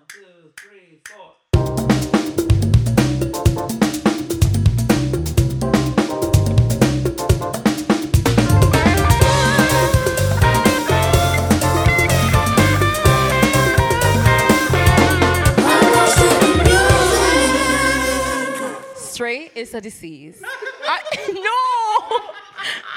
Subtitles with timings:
[0.00, 1.34] One, two, three, four.
[18.96, 20.42] Straight is a disease.
[20.88, 21.00] Ay,
[21.34, 21.60] no,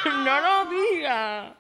[0.24, 1.54] no lo diga.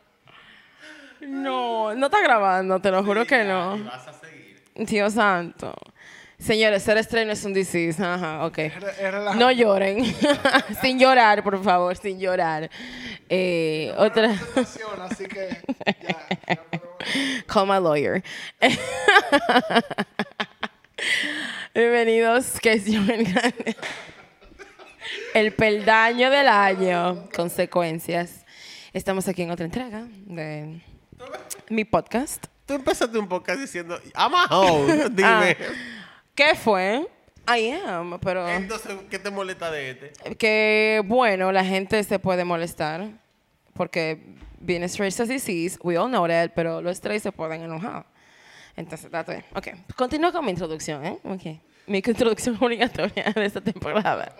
[1.21, 3.77] No, no está grabando, te lo juro que no.
[3.83, 4.42] Vas a seguir.
[4.75, 5.73] Dios santo.
[6.39, 8.03] Señores, ser estreno es un disease.
[8.03, 8.57] Ajá, ok.
[9.37, 10.03] No lloren.
[10.81, 12.69] sin llorar, por favor, sin llorar.
[13.29, 14.33] Eh, otra.
[14.33, 15.49] Funciona, así que
[15.85, 15.93] ya,
[16.47, 16.83] ya podemos-
[17.47, 18.23] Call my lawyer.
[21.73, 22.83] Bienvenidos, que es.
[25.33, 27.29] El peldaño del año.
[27.33, 28.45] Consecuencias.
[28.93, 30.81] Estamos aquí en otra entrega de
[31.69, 32.45] mi podcast.
[32.65, 35.09] Tú empezaste un podcast diciendo, I'm a hoe.
[35.09, 35.57] Dime.
[36.33, 37.07] ¿Qué fue?
[37.45, 40.35] I am, pero Entonces, ¿qué te molesta de este?
[40.37, 43.09] que bueno, la gente se puede molestar
[43.73, 44.21] porque
[44.59, 48.05] viene straight to disease, we all know that, pero los straight se pueden enojar.
[48.77, 49.43] Entonces, date.
[49.55, 51.19] Ok, continúo con mi introducción, ¿eh?
[51.25, 51.59] Ok.
[51.85, 54.33] Mi introducción obligatoria de esta temporada.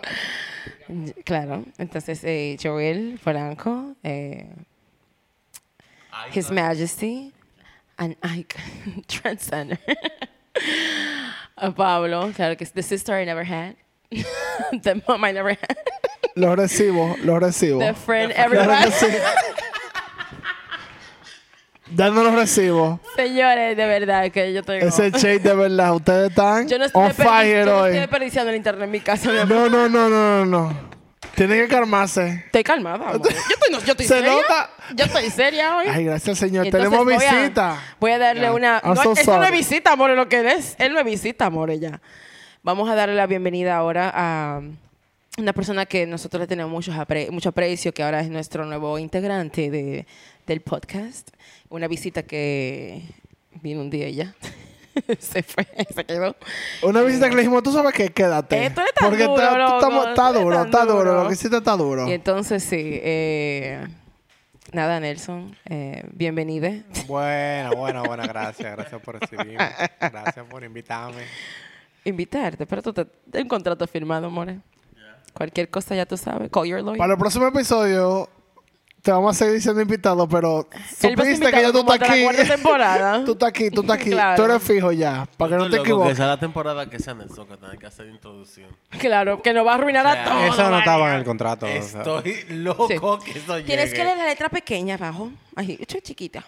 [1.24, 4.48] Claro, entonces eh, Joel Franco, eh,
[6.32, 7.32] His Majesty,
[7.98, 9.78] an icon, transcender.
[11.56, 13.76] A Pablo, claro que es the sister I never had,
[14.10, 15.76] the mom I never had,
[16.36, 17.78] Lo recibo, lo recibo.
[17.78, 18.84] the friend Claro everyone.
[18.84, 19.06] que sí.
[21.94, 22.98] Ya no lo recibo.
[23.14, 24.86] Señores, de verdad que yo tengo.
[24.86, 25.94] Ese shade de verdad.
[25.94, 27.88] Ustedes están yo no estoy, on fire yo no hoy.
[27.90, 29.30] estoy desperdiciando el internet en mi casa.
[29.32, 30.93] No, no, no, no, no, no.
[31.34, 32.42] Tienen que calmarse.
[32.46, 33.10] Estoy calmada.
[33.10, 33.22] amor.
[33.22, 34.30] Yo estoy, no, yo estoy Se seria.
[34.32, 34.70] nota.
[34.94, 35.86] Yo estoy seria hoy.
[35.88, 36.66] Ay, gracias, señor.
[36.66, 37.82] Entonces Tenemos voy a- visita.
[38.00, 38.80] Voy a darle una.
[38.84, 40.76] No, so eso no es visita, amor, lo que es.
[40.78, 42.00] Él no es visita, amor, ya.
[42.62, 44.62] Vamos a darle la bienvenida ahora a
[45.36, 48.98] una persona que nosotros le tenemos mucho, apre- mucho aprecio, que ahora es nuestro nuevo
[48.98, 50.06] integrante de,
[50.46, 51.30] del podcast.
[51.68, 53.02] Una visita que
[53.60, 54.34] vino un día ya.
[55.18, 56.36] se fue, se quedó.
[56.82, 58.66] Una visita que le dijimos, tú sabes qué, quédate.
[58.66, 60.96] Esto es tan Porque duro, está, loco, estamos- duro, está duro.
[60.98, 61.22] duro.
[61.22, 62.08] Lo que hiciste está duro.
[62.08, 62.76] Y entonces, sí.
[63.02, 63.86] eh,
[64.72, 66.70] nada, Nelson, eh, bienvenido.
[67.06, 69.56] Bueno, bueno, bueno, gracias, gracias por recibirme.
[70.00, 71.22] Gracias por invitarme.
[72.04, 74.58] Invitarte, pero tú te, te un contrato firmado, more.
[75.32, 76.50] Cualquier cosa ya tú sabes.
[76.50, 76.98] Call your lawyer.
[76.98, 78.28] Para el próximo episodio
[79.04, 82.26] te vamos a seguir diciendo invitado, pero a supiste que ya tú estás aquí.
[82.48, 83.22] temporada.
[83.26, 84.10] tú estás aquí, tú estás aquí.
[84.10, 84.36] Claro.
[84.42, 86.16] Tú eres fijo ya, para que no te Que equivoques.
[86.16, 88.74] sea la temporada que sea Nelson que tenga que hacer introducción.
[88.98, 90.54] Claro, que nos va a arruinar O a sea, todos.
[90.54, 91.66] Eso no estaba en el contrato.
[91.66, 92.00] o sea.
[92.00, 93.66] Estoy loco que eso llegue.
[93.66, 95.30] Tienes que leer la letra pequeña abajo.
[95.54, 96.42] Ay, esto es chiquita.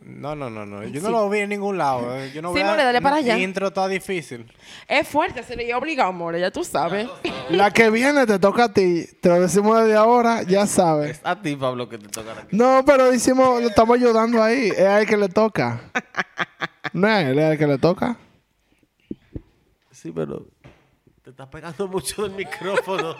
[0.00, 0.82] No, no, no, no.
[0.84, 1.06] Yo Sí.
[1.06, 2.16] no lo vi en ningún lado.
[2.16, 2.32] eh.
[2.32, 3.36] Yo no Sí, veo- more, dale para allá.
[3.38, 4.50] Intro está difícil.
[4.88, 7.08] Es fuerte, se le dio obligado, amor, ya tú sabes.
[7.50, 9.06] La que viene te toca a ti.
[9.20, 11.18] Te lo decimos desde ahora, ya sabes.
[11.18, 14.68] Es a ti, Pablo, que te toca la No, pero hicimos, lo estamos ayudando ahí.
[14.68, 15.82] Es a él que le toca.
[16.94, 18.16] No es él que le toca.
[19.90, 20.46] Sí, pero
[21.22, 23.14] te estás pegando mucho del micrófono.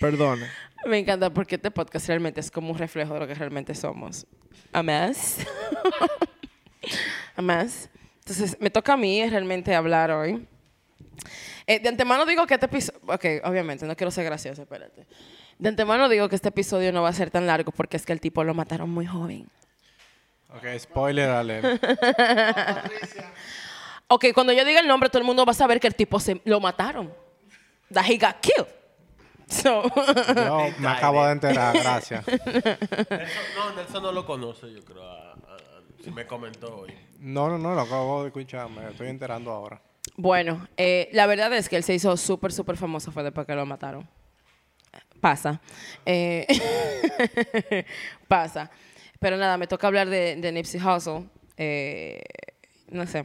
[0.00, 0.46] Perdone.
[0.86, 4.26] Me encanta porque este podcast realmente es como un reflejo de lo que realmente somos.
[4.72, 5.38] A más.
[7.36, 7.88] A más.
[8.18, 10.46] Entonces, me toca a mí realmente hablar hoy.
[11.66, 13.00] Eh, de antemano digo que este episodio...
[13.06, 15.06] Ok, obviamente, no quiero ser gracioso, espérate.
[15.58, 18.12] De antemano digo que este episodio no va a ser tan largo porque es que
[18.12, 19.48] el tipo lo mataron muy joven.
[20.50, 21.82] Ok, spoiler alert.
[24.06, 26.20] Ok, cuando yo diga el nombre, todo el mundo va a saber que el tipo
[26.20, 27.12] se lo mataron.
[27.90, 28.68] That he got killed.
[29.62, 29.82] So,
[30.34, 32.26] Yo me acabo de enterar, gracias.
[32.26, 32.76] Nelson,
[33.56, 35.02] no, Nelson no lo conoce, yo creo.
[35.02, 36.92] a- a- a- si me comentó hoy.
[37.20, 38.68] No, no, no, lo acabo de escuchar.
[38.68, 39.80] Me estoy enterando ahora.
[40.16, 43.54] Bueno, eh, la verdad es que él se hizo súper, súper famoso fue después que
[43.54, 44.06] lo mataron.
[45.20, 45.60] Pasa.
[46.04, 46.46] Eh,
[48.28, 48.70] pasa.
[49.18, 51.24] Pero nada, me toca hablar de, de Nipsey Hussle.
[51.56, 52.22] Eh,
[52.90, 53.24] no sé.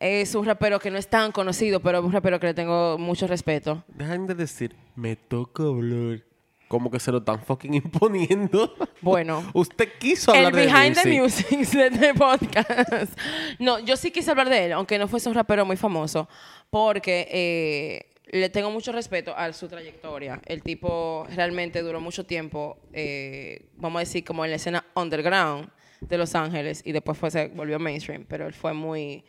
[0.00, 2.98] Es un rapero que no es tan conocido, pero es un rapero que le tengo
[2.98, 3.84] mucho respeto.
[3.88, 6.22] Dejan de decir, me toca hablar.
[6.68, 8.74] Como que se lo están fucking imponiendo.
[9.00, 9.48] Bueno.
[9.54, 11.46] Usted quiso El hablar de behind the music.
[11.52, 13.16] music de este podcast.
[13.60, 16.28] No, yo sí quise hablar de él, aunque no fuese un rapero muy famoso,
[16.68, 20.40] porque eh, le tengo mucho respeto a su trayectoria.
[20.46, 25.70] El tipo realmente duró mucho tiempo, eh, vamos a decir, como en la escena underground
[26.00, 29.24] de Los Ángeles y después fue, se volvió mainstream, pero él fue muy,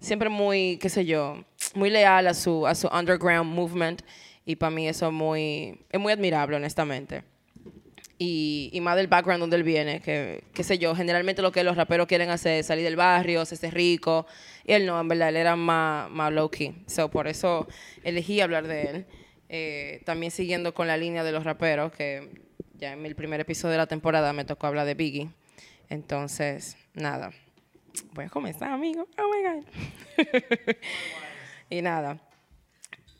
[0.00, 1.44] siempre muy, qué sé yo,
[1.74, 4.02] muy leal a su, a su underground movement
[4.44, 7.24] y para mí eso es muy, es muy admirable, honestamente.
[8.18, 11.62] y, y más del background donde él viene, que qué sé yo, generalmente lo que
[11.62, 14.26] los raperos quieren hacer es salir del barrio, hacerse rico,
[14.64, 16.82] y él no, en verdad, él era más, más low-key.
[16.86, 17.68] So, por eso
[18.02, 19.06] elegí hablar de él.
[19.48, 22.28] Eh, también siguiendo con la línea de los raperos, que
[22.74, 25.30] ya en el primer episodio de la temporada me tocó hablar de Biggie.
[25.88, 27.30] Entonces, nada.
[28.12, 29.06] Voy a comenzar, amigo.
[29.18, 29.64] Oh my God.
[31.70, 32.18] y nada.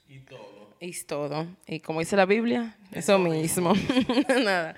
[0.09, 0.77] Y todo.
[0.81, 1.47] Y todo.
[1.67, 3.73] Y como dice la Biblia, eso, mismo.
[4.29, 4.75] nada.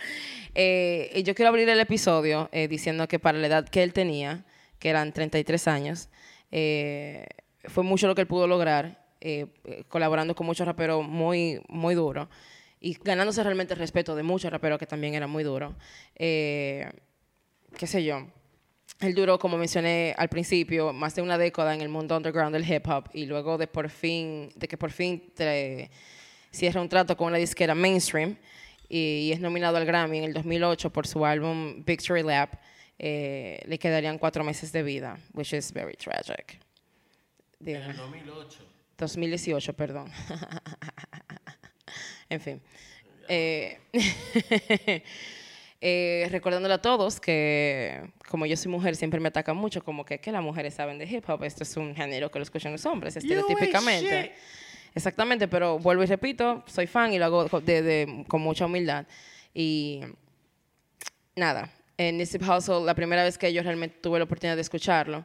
[0.55, 3.93] Eh, y yo quiero abrir el episodio eh, diciendo que para la edad que él
[3.93, 4.45] tenía,
[4.79, 6.09] que eran 33 años,
[6.51, 7.27] eh,
[7.65, 11.95] fue mucho lo que él pudo lograr, eh, eh, colaborando con muchos raperos muy, muy
[11.95, 12.29] duros
[12.81, 15.75] y ganándose realmente el respeto de muchos raperos que también eran muy duros.
[16.17, 16.91] Eh,
[17.77, 18.27] qué sé yo.
[19.01, 22.71] Él duró, como mencioné al principio, más de una década en el mundo underground del
[22.71, 25.91] hip hop y luego de por fin, de que por fin te-
[26.51, 28.37] cierra un trato con una disquera mainstream
[28.89, 32.55] y, y es nominado al Grammy en el 2008 por su álbum Victory Lap,
[32.99, 36.61] eh, le quedarían cuatro meses de vida, which is very tragic.
[37.59, 37.81] Digo.
[37.97, 38.59] 2008.
[38.99, 40.11] 2018, perdón.
[42.29, 42.61] en fin.
[43.29, 43.79] Eh,
[45.81, 50.19] eh, recordándole a todos que, como yo soy mujer, siempre me atacan mucho, como que,
[50.19, 51.43] que las mujeres saben de hip hop.
[51.45, 54.33] Esto es un género que lo escuchan los hombres, estereotípicamente.
[54.95, 59.07] Exactamente, pero vuelvo y repito, soy fan y lo hago de- de- con mucha humildad.
[59.55, 60.01] Y
[61.37, 65.25] nada, en Nipsey Hussle, la primera vez que yo realmente tuve la oportunidad de escucharlo,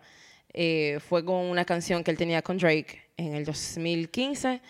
[0.54, 4.62] eh, fue con una canción que él tenía con Drake en el 2015,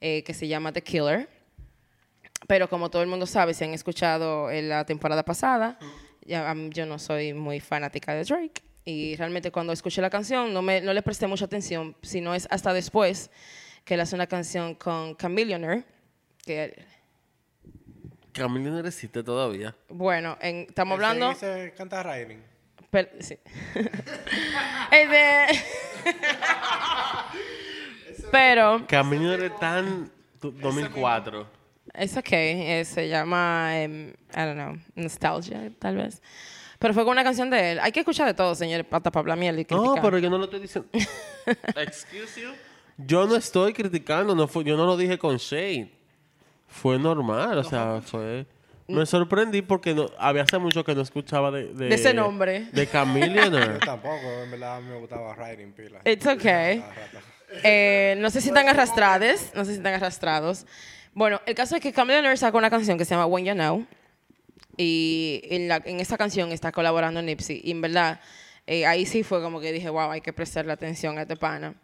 [0.00, 1.28] eh, que se llama The Killer.
[2.50, 5.78] Pero como todo el mundo sabe, si han escuchado en la temporada pasada,
[6.22, 8.60] ya, yo no soy muy fanática de Drake.
[8.84, 12.48] Y realmente cuando escuché la canción no, me, no le presté mucha atención, sino es
[12.50, 13.30] hasta después
[13.84, 15.84] que él hace una canción con Chameleonaire,
[16.44, 16.84] que,
[18.82, 19.76] resiste todavía.
[19.88, 21.30] bueno, en- estamos hablando...
[21.30, 22.42] Ese dice, canta Riding.
[22.90, 23.38] Per- sí.
[28.32, 28.84] Pero
[29.34, 30.10] era tan...
[30.40, 31.59] tu- 2004.
[31.94, 36.20] Es ok, eh, se llama, em, I don't know, nostalgia, tal vez.
[36.78, 37.78] Pero fue con una canción de él.
[37.80, 40.02] Hay que escuchar de todo, señor, hasta para hablar y No, criticar.
[40.02, 40.88] pero yo no lo estoy diciendo.
[41.76, 42.50] Excuse you.
[42.96, 45.90] Yo no estoy criticando, no fue, yo no lo dije con shade.
[46.68, 48.46] Fue normal, o sea, fue.
[48.86, 52.66] Me sorprendí porque no, había hace mucho que no escuchaba de, De ese nombre.
[52.72, 53.78] De Yo Chameleonaire.
[53.78, 56.00] tampoco, en verdad me gustaba Riding pila.
[56.04, 56.82] It's okay.
[57.62, 60.66] Eh, no se sientan arrastrados, no se sientan arrastrados.
[61.12, 63.86] Bueno, el caso es que Chameleonaire sacó una canción que se llama When You Know.
[64.76, 67.60] Y en, la, en esa canción está colaborando Nipsey.
[67.64, 68.20] Y en verdad,
[68.66, 71.74] eh, ahí sí fue como que dije, wow, hay que prestarle atención a este pana.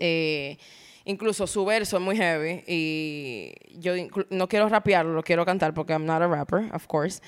[0.00, 0.58] Eh,
[1.04, 2.64] incluso su verso es muy heavy.
[2.66, 3.94] Y yo
[4.30, 7.22] no quiero rapearlo, lo quiero cantar porque I'm not a rapper, of course.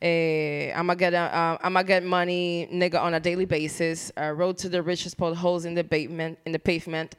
[0.00, 4.12] Eh, I'm gonna get, uh, I'ma get money, nigga, on a daily basis.
[4.16, 6.38] Uh, road to the richest potholes in the pavement.
[6.46, 7.14] In the pavement.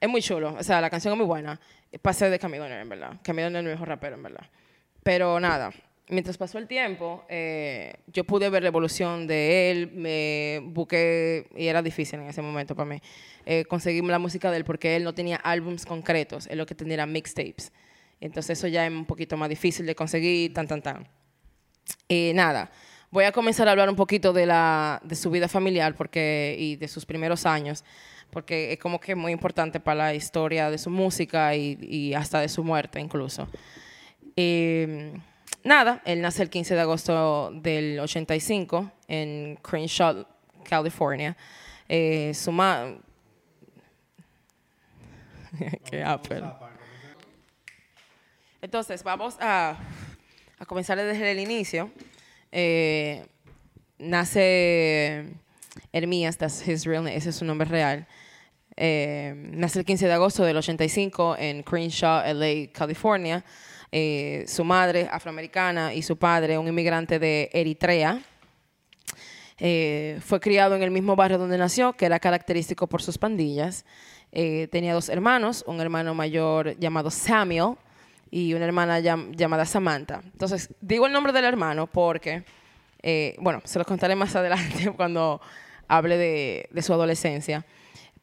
[0.00, 0.56] Es muy chulo.
[0.58, 1.60] O sea, la canción es muy buena.
[2.02, 3.20] Pasé de Chameleonaire, en verdad.
[3.22, 4.46] Chameleonaire es el mejor rapero, en verdad.
[5.02, 5.72] Pero nada,
[6.08, 11.66] mientras pasó el tiempo, eh, yo pude ver la evolución de él, me busqué, y
[11.66, 13.00] era difícil en ese momento para mí,
[13.46, 16.74] eh, conseguir la música de él porque él no tenía álbums concretos, él lo que
[16.74, 17.72] tenía era mixtapes.
[18.20, 21.08] Entonces eso ya es un poquito más difícil de conseguir, tan, tan, tan.
[22.08, 22.70] Eh, nada,
[23.10, 26.76] voy a comenzar a hablar un poquito de, la, de su vida familiar porque, y
[26.76, 27.84] de sus primeros años,
[28.30, 32.40] porque es como que muy importante para la historia de su música y, y hasta
[32.40, 33.48] de su muerte incluso.
[34.36, 35.12] Eh,
[35.64, 40.26] nada, él nace el 15 de agosto del 85 en Crenshaw,
[40.62, 41.36] California.
[41.88, 42.94] Eh, su ma...
[45.90, 46.44] Qué Apple.
[48.60, 49.76] Entonces, vamos a,
[50.58, 51.90] a comenzar desde el inicio.
[52.52, 53.26] Eh,
[53.98, 55.26] nace
[55.92, 58.06] Hermías, that's his real name, ese es su nombre real.
[58.76, 63.44] Eh, nace el 15 de agosto del 85 en Crenshaw, LA, California.
[63.90, 68.20] Eh, su madre, afroamericana, y su padre, un inmigrante de Eritrea.
[69.60, 73.84] Eh, fue criado en el mismo barrio donde nació, que era característico por sus pandillas.
[74.30, 77.74] Eh, tenía dos hermanos, un hermano mayor llamado Samuel
[78.30, 80.20] y una hermana llam- llamada Samantha.
[80.24, 82.44] Entonces, digo el nombre del hermano porque,
[83.02, 85.40] eh, bueno, se lo contaré más adelante cuando
[85.88, 87.64] hable de, de su adolescencia.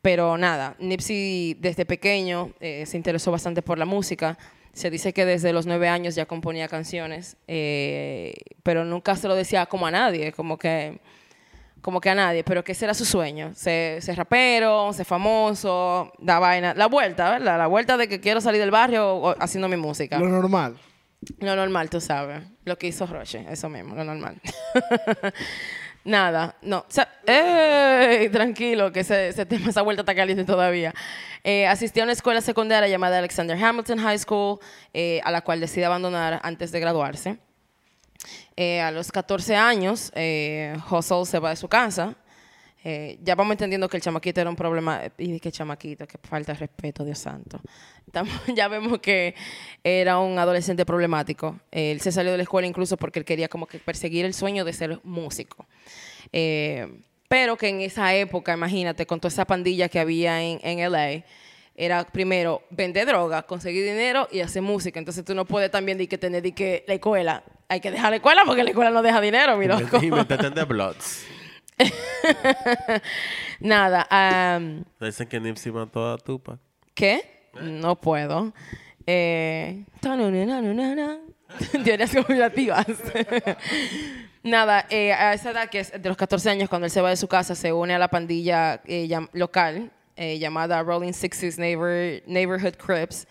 [0.06, 4.38] Pero nada, Nipsey desde pequeño eh, se interesó bastante por la música.
[4.72, 9.34] Se dice que desde los nueve años ya componía canciones, eh, pero nunca se lo
[9.34, 11.00] decía como a nadie, como que,
[11.82, 16.14] como que a nadie, pero que ese era su sueño, ser, ser rapero, ser famoso,
[16.20, 17.58] da vaina, la vuelta, ¿verdad?
[17.58, 20.20] La vuelta de que quiero salir del barrio haciendo mi música.
[20.20, 20.78] Lo normal.
[21.40, 22.44] Lo normal, tú sabes.
[22.64, 24.40] Lo que hizo Roche, eso mismo, lo normal.
[26.06, 26.86] Nada, no.
[27.26, 28.30] ¡ey!
[28.32, 30.94] tranquilo, que ese, ese tema, esa vuelta está caliente todavía.
[31.44, 34.60] Eh, a una escuela secundaria llamada Alexander Hamilton High School,
[34.94, 37.40] eh, a la cual decide abandonar antes de graduarse.
[38.56, 42.16] Eh, a los 14 años, eh, Hustle se va de su casa.
[42.88, 45.02] Eh, ya vamos entendiendo que el chamaquito era un problema.
[45.18, 47.60] Y que chamaquito, que falta de respeto, Dios santo.
[48.06, 49.34] Estamos- ya vemos que
[49.84, 51.60] era un adolescente problemático.
[51.72, 54.64] Él se salió de la escuela incluso porque él quería como que perseguir el sueño
[54.64, 55.66] de ser músico.
[56.32, 60.92] Eh, pero que en esa época, imagínate, con toda esa pandilla que había en, en
[60.92, 61.24] LA,
[61.76, 65.00] era primero vender droga, conseguir dinero y hacer música.
[65.00, 67.44] Entonces tú no puedes también di que tener di que la escuela.
[67.68, 70.00] Hay que dejar la escuela porque la escuela no deja dinero, mi loco.
[70.00, 71.26] The Bloods.
[73.60, 74.08] Nada.
[74.10, 76.60] am, Dicen que Nipsey mató a Tupac.
[76.94, 77.50] ¿Qué?
[77.62, 78.54] No puedo.
[79.08, 79.84] Eh,
[81.84, 82.86] Teorías conspirativas.
[84.44, 87.10] Nada, eh, a esa edad, que es de los 14 años, cuando él se va
[87.10, 92.22] de su casa, se une a la pandilla eh, local eh, llamada Rolling Sixties Neighbor,
[92.28, 93.28] Neighborhood Crips.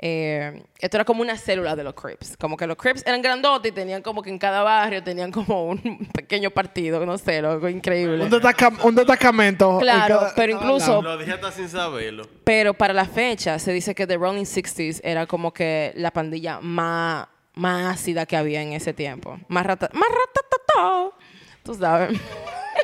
[0.00, 2.36] Eh, esto era como una célula de los Crips.
[2.36, 5.64] Como que los Crips eran grandotes y tenían como que en cada barrio tenían como
[5.66, 8.22] un pequeño partido, no sé, algo increíble.
[8.24, 9.72] Un, destaca- un destacamento.
[9.74, 11.02] en Claro, cada- pero cada incluso-.
[11.02, 12.28] Lo dije hasta sin saberlo.
[12.44, 16.60] Pero para la fecha se dice que The Rolling Sixties era como que la pandilla
[16.60, 19.36] más, más ácida que había en ese tiempo.
[19.48, 21.16] Más rata, más ratatatá.
[21.64, 22.18] Tú sabes.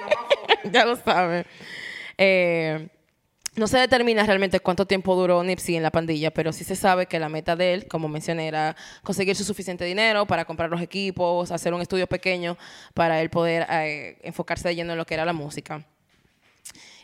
[0.73, 1.47] ya lo sabes.
[2.18, 2.88] Eh,
[3.57, 7.07] no se determina realmente cuánto tiempo duró Nipsey en la pandilla, pero sí se sabe
[7.07, 10.81] que la meta de él, como mencioné, era conseguir su suficiente dinero para comprar los
[10.81, 12.57] equipos, hacer un estudio pequeño
[12.95, 15.87] para él poder eh, enfocarse de lleno en lo que era la música.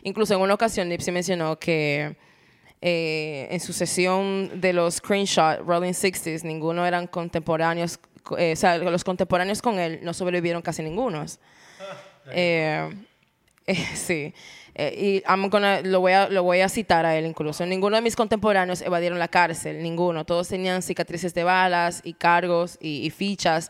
[0.03, 2.17] Incluso en una ocasión Nipsey mencionó que
[2.81, 7.99] eh, en su sesión de los screenshot Rolling Sixties, ninguno eran contemporáneos,
[8.37, 11.39] eh, o sea, los contemporáneos con él no sobrevivieron casi ningunos.
[13.65, 14.33] Eh, eh, sí.
[14.73, 17.65] Eh, y gonna- lo, voy a, lo voy a citar a él incluso.
[17.65, 20.25] Ninguno de mis contemporáneos evadieron la cárcel, ninguno.
[20.25, 23.69] Todos tenían cicatrices de balas y cargos y, y fichas.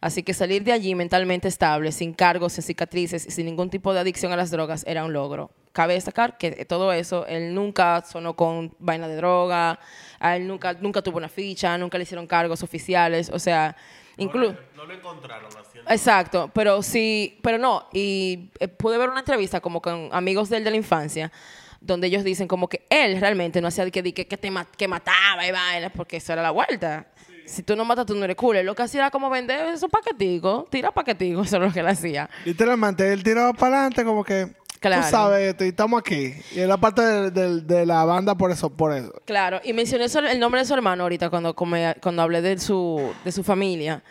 [0.00, 3.92] Así que salir de allí mentalmente estable, sin cargos, sin cicatrices y sin ningún tipo
[3.92, 5.50] de adicción a las drogas era un logro.
[5.72, 9.78] Cabe destacar que todo eso, él nunca sonó con vaina de droga,
[10.20, 13.76] a él nunca, nunca tuvo una ficha, nunca le hicieron cargos oficiales, o sea,
[14.16, 14.56] incluso...
[14.76, 15.90] No lo encontraron haciendo.
[15.90, 20.58] Exacto, pero sí, pero no, y eh, pude ver una entrevista como con amigos de
[20.58, 21.32] él de la infancia,
[21.80, 25.46] donde ellos dicen como que él realmente no hacía que, que, que, te que mataba
[25.46, 27.06] y vaina, porque eso era la vuelta.
[27.46, 28.56] Si tú no matas, tú no eres cool.
[28.56, 31.80] Él lo que hacía era como vender esos paqueticos, tira paqueticos, eso es lo que
[31.80, 32.28] él hacía.
[32.44, 34.54] Literalmente, él tiraba para adelante como que...
[34.80, 35.02] Claro.
[35.04, 36.34] Tú sabes esto y estamos aquí.
[36.54, 39.12] Y era parte de, de- de la banda por eso, por eso.
[39.24, 43.32] Claro, y mencioné el nombre de su hermano ahorita cuando, cuando hablé de su, de
[43.32, 44.02] su familia.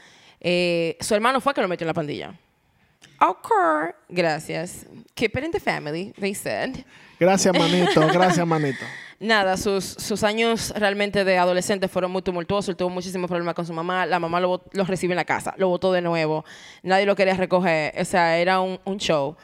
[0.41, 2.33] Eh, su hermano fue que lo metió en la pandilla.
[3.21, 3.49] Ok,
[4.09, 4.85] gracias.
[5.13, 6.75] Keep it in the family, they said.
[7.19, 8.01] Gracias, manito.
[8.11, 8.83] Gracias, manito.
[9.19, 12.69] Nada, sus, sus años realmente de adolescente fueron muy tumultuosos.
[12.69, 14.05] Él tuvo muchísimos problemas con su mamá.
[14.05, 16.43] La mamá lo, lo recibe en la casa, lo votó de nuevo.
[16.83, 17.93] Nadie lo quería recoger.
[17.99, 19.37] O sea, era un, un show.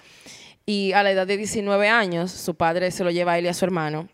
[0.71, 3.47] Y a la edad de 19 años, su padre se lo lleva a él y
[3.49, 4.07] a su hermano.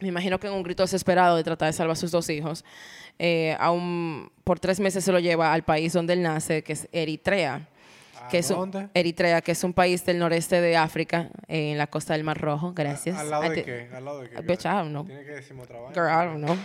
[0.00, 2.64] Me imagino que en un grito desesperado de tratar de salvar a sus dos hijos.
[3.22, 6.72] eh, a un- por tres meses se lo lleva al país donde él nace, que
[6.72, 7.68] es Eritrea.
[8.30, 8.88] Que es un-?
[8.94, 12.72] Eritrea, que es un país del noreste de África, en la costa del Mar Rojo.
[12.72, 13.18] Gracias.
[13.18, 13.88] ¿Al lado de qué?
[13.92, 14.40] ¿Al lado de qué?
[14.42, 15.04] Bitch, I don't know.
[15.04, 15.88] Tiene que otra vez.
[15.92, 16.56] Girl, I don't know.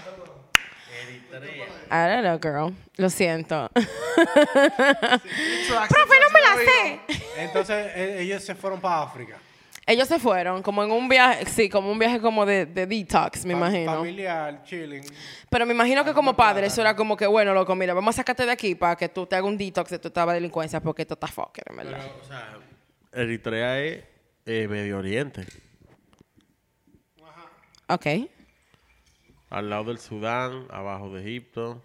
[1.92, 2.74] I don't know, girl.
[2.98, 3.70] Lo siento.
[3.76, 3.90] Profe,
[6.22, 7.00] no me la sé.
[7.38, 9.38] Entonces, e- ellos se fueron para África.
[9.88, 13.46] Ellos se fueron como en un viaje, sí, como un viaje como de, de detox,
[13.46, 13.94] me Fa- imagino.
[13.94, 15.04] Familiar, chilling.
[15.50, 18.18] Pero me imagino que como padre eso era como que, bueno, loco, mira, vamos a
[18.18, 20.80] sacarte de aquí para que tú te hagas un detox de tu etapa de delincuencia
[20.82, 22.00] porque esto está fucker, en verdad.
[22.20, 22.58] O sea,
[23.14, 24.04] Eritrea es
[24.48, 25.46] eh, Medio Oriente.
[27.88, 28.06] Ok.
[29.56, 31.82] Al lado del Sudán, abajo de Egipto.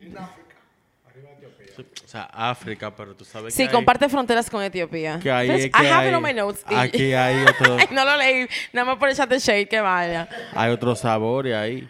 [0.00, 5.20] Sí, O sea, África, pero tú sabes Sí, que hay- comparte fronteras con Etiopía.
[5.22, 6.64] que ahí Bitch, es I que have it hay- on my notes.
[6.70, 10.28] y- Aquí hay otro, no lo leí, nada más por echarte shade, que vaya.
[10.54, 11.88] hay otro sabor y ahí.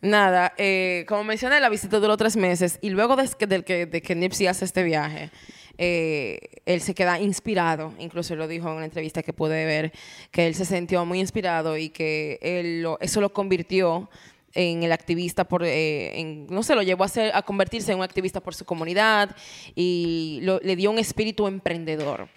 [0.00, 3.86] Nada, eh, como mencioné, la visita duró tres meses y luego de que, del que,
[3.86, 5.30] de que Nipsey hace este viaje,
[5.76, 9.92] eh, él se queda inspirado, incluso él lo dijo en una entrevista que pude ver,
[10.30, 14.08] que él se sintió muy inspirado y que él lo- eso lo convirtió
[14.56, 17.98] en el activista por, eh, en- no sé, lo llevó a, ser, a convertirse en
[17.98, 19.36] un activista por su comunidad
[19.74, 22.28] y lo- le dio un espíritu emprendedor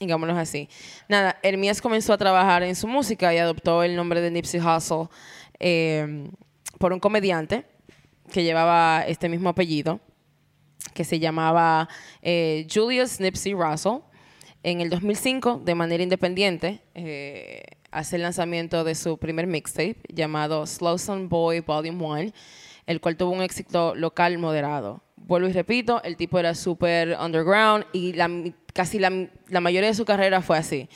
[0.00, 0.68] digámoslo así.
[1.08, 5.06] Nada, Hermías comenzó a trabajar en su música y adoptó el nombre de Nipsey Hussle
[5.60, 6.28] eh,
[6.78, 7.64] por un comediante
[8.32, 10.00] que llevaba este mismo apellido,
[10.94, 11.88] que se llamaba
[12.20, 13.98] eh, Julius Nipsey Russell.
[14.64, 20.66] En el 2005, de manera independiente, eh, hace el lanzamiento de su primer mixtape llamado
[20.66, 20.96] Slow
[21.28, 22.32] Boy Volume 1,
[22.86, 25.02] el cual tuvo un éxito local moderado.
[25.16, 28.14] Vuelvo y repito, el tipo era súper underground y
[28.72, 30.88] casi la, la mayoría de su carrera fue así.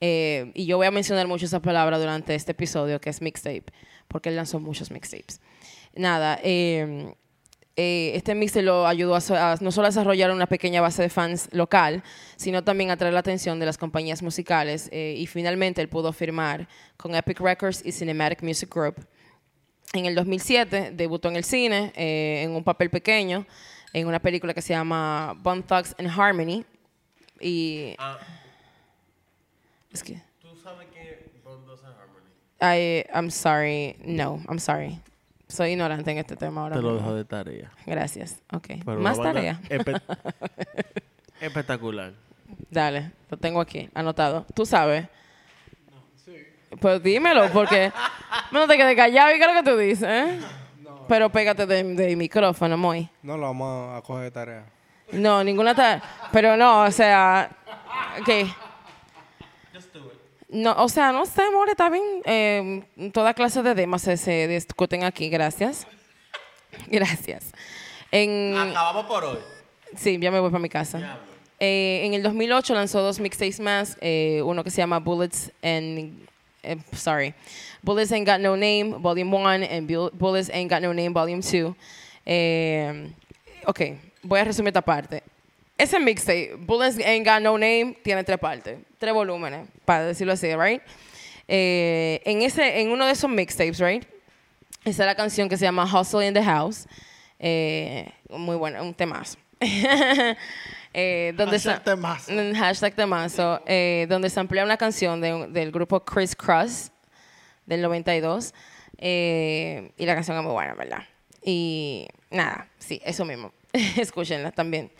[0.00, 3.66] Eh, y yo voy a mencionar mucho esa palabra durante este episodio, que es mixtape,
[4.08, 5.40] porque él lanzó muchos mixtapes.
[5.94, 7.14] Nada, eh,
[7.76, 11.08] eh, este mixtape lo ayudó a, a no solo a desarrollar una pequeña base de
[11.08, 12.02] fans local,
[12.36, 14.88] sino también a atraer la atención de las compañías musicales.
[14.92, 18.96] eh, y finalmente él pudo firmar con Epic Records y Cinematic Music Group.
[19.94, 23.46] En el 2007 debutó en el cine eh, en un papel pequeño
[23.92, 26.64] en una película que se llama Bone Thugs and Harmony.
[27.40, 27.94] Y.
[27.98, 28.18] Ah.
[29.92, 30.22] Es que.
[30.40, 32.30] ¿Tú sabes que Bondos and Harmony?
[32.60, 33.96] I, I'm sorry.
[34.04, 35.00] No, I'm sorry.
[35.52, 36.76] Soy ignorante en este tema ahora.
[36.76, 37.06] Te lo mismo.
[37.08, 37.70] dejo de tarea.
[37.84, 38.40] Gracias.
[38.52, 38.68] Ok.
[38.86, 39.60] Pero Más tarea.
[39.68, 40.00] espe-
[41.40, 42.12] espectacular.
[42.70, 44.46] Dale, lo tengo aquí, anotado.
[44.54, 45.06] ¿Tú sabes?
[46.80, 47.92] Pues dímelo, porque
[48.50, 50.40] no te quedes callado y qué es lo que tú dices, ¿eh?
[51.06, 53.08] Pero pégate del de micrófono, muy.
[53.22, 54.64] No lo vamos a coger de tarea.
[55.12, 56.02] No, ninguna tal.
[56.32, 57.50] Pero no, o sea.
[58.20, 58.28] Ok.
[60.52, 62.04] No, o sea, no sé, amor, está bien.
[62.24, 62.82] Eh,
[63.12, 65.86] toda clase de temas se, se discuten aquí, gracias.
[66.88, 67.52] Gracias.
[68.10, 69.38] En, Acabamos por hoy.
[69.96, 71.18] Sí, ya me voy para mi casa.
[71.60, 76.26] Eh, en el 2008 lanzó dos mixtapes más, eh, uno que se llama Bullets and
[76.62, 77.34] eh, sorry,
[77.82, 81.42] Bullets Ain't Got No Name, Volume 1, and Bu- Bullets Ain't Got No Name, Volume
[81.42, 81.74] 2.
[82.24, 83.12] Eh,
[83.66, 83.80] ok,
[84.22, 85.22] voy a resumir esta parte.
[85.82, 90.54] Ese mixtape, Bullets Ain't Got No Name, tiene tres partes, tres volúmenes, para decirlo así,
[90.54, 90.80] right?
[91.48, 94.04] Eh, en, ese, en uno de esos mixtapes, right?
[94.84, 96.86] Esa es la canción que se llama Hustle in the House.
[97.40, 99.38] Eh, muy buena, un temazo.
[100.94, 102.32] eh, donde Hashtag temazo.
[102.32, 103.60] un hashtag temazo.
[103.66, 106.92] eh, donde se amplía una canción de del grupo Chris Cross
[107.66, 108.54] del 92.
[108.98, 111.02] eh, y la canción es muy buena, ¿verdad?
[111.44, 113.52] Y nada, sí, eso mismo.
[113.96, 114.90] Escúchenla también.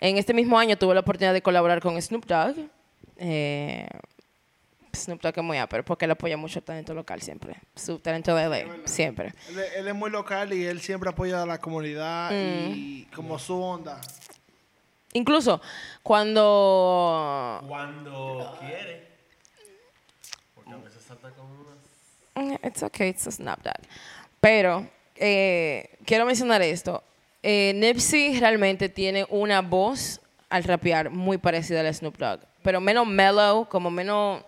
[0.00, 2.56] En este mismo año tuve la oportunidad de colaborar con Snoop Dogg.
[3.16, 3.86] Eh,
[4.94, 7.56] Snoop Dogg es muy pero porque él apoya mucho el talento local siempre.
[7.74, 9.32] Su talento de LA, siempre.
[9.48, 13.38] Él, es- él es muy local y él siempre apoya a la comunidad y como
[13.38, 14.00] su onda.
[15.14, 15.60] Incluso
[16.02, 17.62] cuando...
[17.68, 19.08] Cuando quiere.
[20.54, 22.60] Porque a veces salta con unas.
[22.60, 23.84] Mm, It's okay, it's a Snapchat.
[24.40, 27.02] Pero eh, quiero mencionar esto.
[27.42, 32.80] Eh, Nipsey realmente tiene una voz al rapear muy parecida a la Snoop Dogg, pero
[32.80, 34.42] menos mellow, como menos,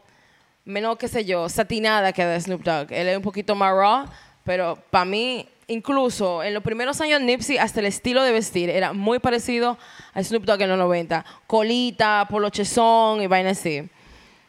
[0.64, 2.92] menos qué sé yo, satinada que de Snoop Dogg.
[2.92, 4.04] Él es un poquito más raw,
[4.44, 8.92] pero para mí, incluso en los primeros años Nipsey, hasta el estilo de vestir era
[8.92, 9.76] muy parecido
[10.12, 11.24] a Snoop Dogg en los 90.
[11.48, 13.88] Colita, polochezón y vaina así.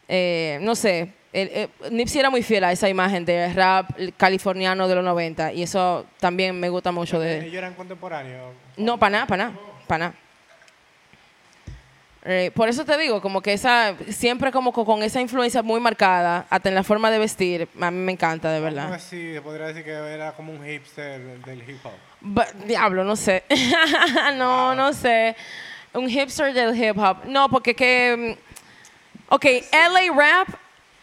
[0.08, 4.95] Eh, no sé, eh, Nipsey era muy fiel a esa imagen de rap californiano de
[4.95, 8.54] los 90 y eso también me gusta mucho de Ellos eran contemporáneos.
[8.78, 10.15] No, para nada, para nada, para nada.
[12.28, 15.80] Eh, por eso te digo, como que esa, siempre como co- con esa influencia muy
[15.80, 18.91] marcada, hasta en la forma de vestir, a mí me encanta, de verdad.
[18.93, 21.91] así, podría decir que era como un hipster del, hip hop.
[22.21, 23.43] Ba- diablo, no sé.
[24.38, 25.36] no, no sé.
[25.93, 27.26] Un hipster del hip hop.
[27.28, 28.36] No, porque que...
[28.39, 28.45] mm,
[29.28, 30.48] Ok, LA Rap,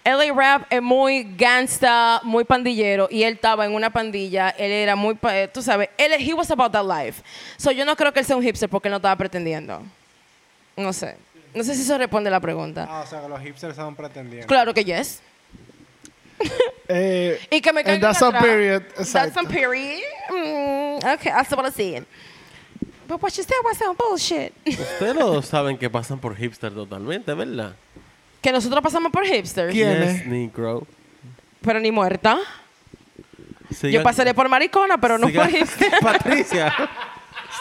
[0.04, 4.96] LA Rap es muy gangsta, muy pandillero, y él estaba en una pandilla, él era
[4.96, 7.22] muy, eh, tú sabes, él, he was about that life.
[7.56, 9.80] So yo no creo que él sea un hipster porque él no estaba pretendiendo.
[10.76, 11.16] No sé.
[11.54, 12.88] No sé si eso responde la pregunta.
[12.90, 14.46] Ah, o sea, que los hipsters estaban pretendiendo.
[14.46, 15.20] Claro que yes.
[16.88, 19.40] Eh, Y que me And caigan that's a period, That's exacto.
[19.40, 20.00] a period.
[20.30, 22.04] Mm, okay, that's what I'm saying.
[23.06, 24.52] But what you said was some bullshit.
[24.66, 27.74] Ustedes no saben que pasan por hipster totalmente, ¿verdad?
[28.42, 30.00] Que nosotros pasamos por hipsters, ¿Quién?
[30.02, 30.26] Yes, es?
[30.26, 30.86] Negro.
[31.62, 32.38] pero ni muerta.
[33.70, 35.92] Yo Sigan- pasaré por maricona, pero no sigan- por hipster.
[36.02, 36.74] Patricia,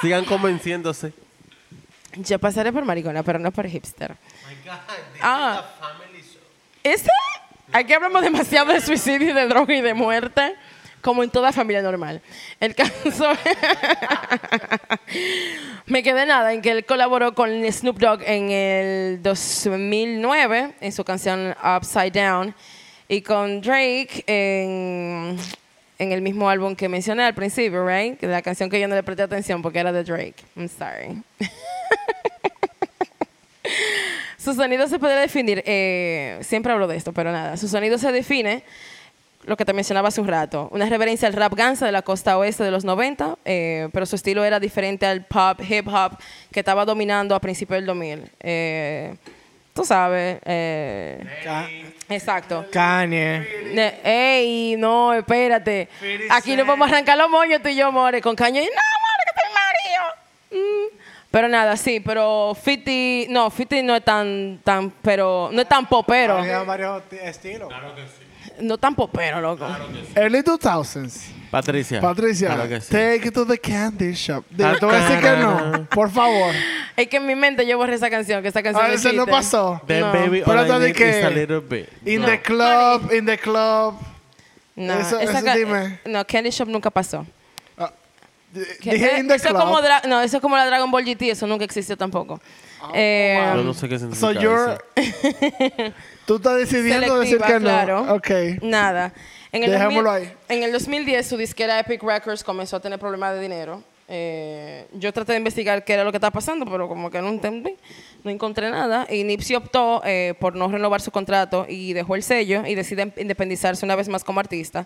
[0.01, 1.13] sigan convenciéndose.
[2.15, 4.17] Yo pasaré por maricona, pero no por hipster.
[5.21, 5.63] Ah.
[5.79, 6.41] family show.
[6.83, 7.09] ¿Ese?
[7.71, 10.55] Aquí hablamos demasiado de suicidio, y de droga y de muerte,
[11.01, 12.21] como en toda familia normal.
[12.59, 12.93] El caso...
[15.85, 21.03] Me quedé nada en que él colaboró con Snoop Dogg en el 2009 en su
[21.03, 22.55] canción Upside Down
[23.07, 25.37] y con Drake en,
[25.99, 28.17] en el mismo álbum que mencioné al principio, right?
[28.17, 30.35] Que la canción que yo no le presté atención porque era de Drake.
[30.55, 31.21] I'm sorry.
[34.37, 38.11] Su sonido se puede definir, eh, siempre hablo de esto, pero nada, su sonido se
[38.11, 38.63] define
[39.45, 42.37] lo que te mencionaba hace un rato, una reverencia al rap ganza de la costa
[42.37, 46.17] oeste de los 90, eh, pero su estilo era diferente al pop, hip hop
[46.51, 48.29] que estaba dominando a principios del 2000.
[48.39, 49.15] Eh,
[49.73, 50.39] tú sabes.
[50.45, 51.23] eh,
[52.09, 52.65] exacto.
[52.71, 53.99] Kanye.
[54.03, 55.87] Ey, no, espérate.
[56.29, 58.33] Aquí nos vamos a arrancar los moños tú y yo, more, con.
[58.33, 60.61] Y, no, more, que estoy Mario.
[60.63, 60.97] Mm.
[61.31, 65.87] Pero nada, sí, pero 50, no, 50 no es tan, tan, pero, no es tan
[65.87, 66.37] popero.
[66.39, 67.69] Había varios ti- estilos.
[68.61, 69.65] No tan popero, loco.
[70.15, 71.31] Early 2000s.
[71.51, 71.99] Patricia.
[71.99, 72.89] Patricia, Claro que sí.
[72.91, 74.45] take it to the candy shop.
[74.49, 76.53] Digo, te voy a decir que no, por favor.
[76.95, 79.13] Es que en mi mente yo borré esa canción, que esa canción A no veces
[79.13, 79.31] no existe.
[79.31, 79.81] pasó.
[79.85, 80.13] The No.
[80.13, 81.89] baby Pero all I tú di need que- is a little bit.
[82.05, 82.27] In No.
[82.27, 83.95] the club, in the club.
[84.77, 85.99] No, Eso- esa eso ca- dime.
[86.05, 87.25] no, Candy Shop nunca pasó.
[87.77, 87.91] Ah,
[88.53, 89.61] Dije eh, in the eso es club.
[89.61, 92.39] como dra- no, eso es como la Dragon Ball GT, eso nunca existió tampoco.
[92.93, 94.77] Eh, Yo no sé qué significa So you're...
[94.95, 95.93] eso.
[96.25, 97.59] Tú estás decidiendo decir que no.
[97.59, 98.13] claro.
[98.15, 98.29] Ok.
[98.61, 99.13] Nada.
[99.51, 100.33] En el, Dejémoslo 2000 ahí.
[100.49, 103.83] en el 2010 su disquera Epic Records comenzó a tener problemas de dinero.
[104.07, 107.29] Eh, yo traté de investigar qué era lo que estaba pasando, pero como que no
[107.29, 107.75] entendí,
[108.23, 109.07] no encontré nada.
[109.09, 113.13] Y Nipsey optó eh, por no renovar su contrato y dejó el sello y decide
[113.17, 114.85] independizarse una vez más como artista.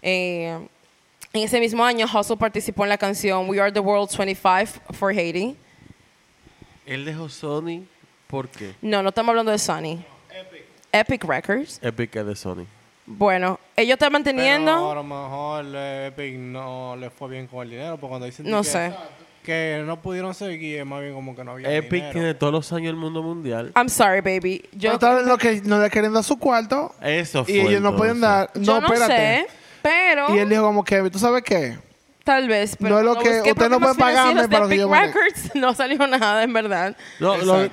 [0.00, 0.58] Eh,
[1.34, 5.12] en ese mismo año, Hustle participó en la canción We Are the World's 25 for
[5.12, 5.56] Haiti.
[6.86, 7.84] Él dejó Sony
[8.26, 9.98] porque No, no estamos hablando de Sony.
[10.92, 11.24] Epic.
[11.24, 11.78] Records.
[11.82, 12.66] Epic es de Sony.
[13.06, 14.72] Bueno, ellos están manteniendo...
[14.72, 18.26] Pero a lo mejor eh, Epic no le fue bien con el dinero, porque cuando
[18.26, 18.92] dicen No que, sé.
[19.42, 22.12] que no pudieron seguir, es más bien como que no había Epic dinero.
[22.12, 23.72] tiene todos los años el mundo mundial.
[23.74, 24.62] I'm sorry, baby.
[24.72, 27.54] Yo, Yo tal lo que no le querían dar su cuarto Eso fue.
[27.54, 28.50] y ellos no pueden dar.
[28.54, 29.14] yo No, no espérate.
[29.16, 29.46] sé,
[29.82, 31.78] pero Y él dijo como que, ¿tú sabes qué?
[32.24, 32.76] Tal vez.
[32.78, 34.92] Pero No es lo que- busqué usted no puede pagarme para lo que Epic yo.
[34.94, 36.96] Records, no salió nada, en verdad.
[37.20, 37.68] No, lo,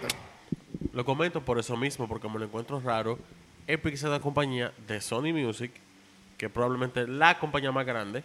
[0.93, 3.19] lo comento por eso mismo, porque me lo encuentro raro.
[3.67, 5.71] Epic es una compañía de Sony Music,
[6.37, 8.23] que es probablemente la compañía más grande.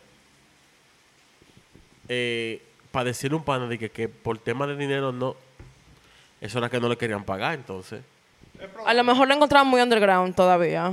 [2.09, 5.35] Eh, para decirle un pana de que, que por tema de dinero no.
[6.41, 8.03] Eso era que no le querían pagar, entonces.
[8.87, 10.93] A lo mejor lo encontraban muy underground todavía.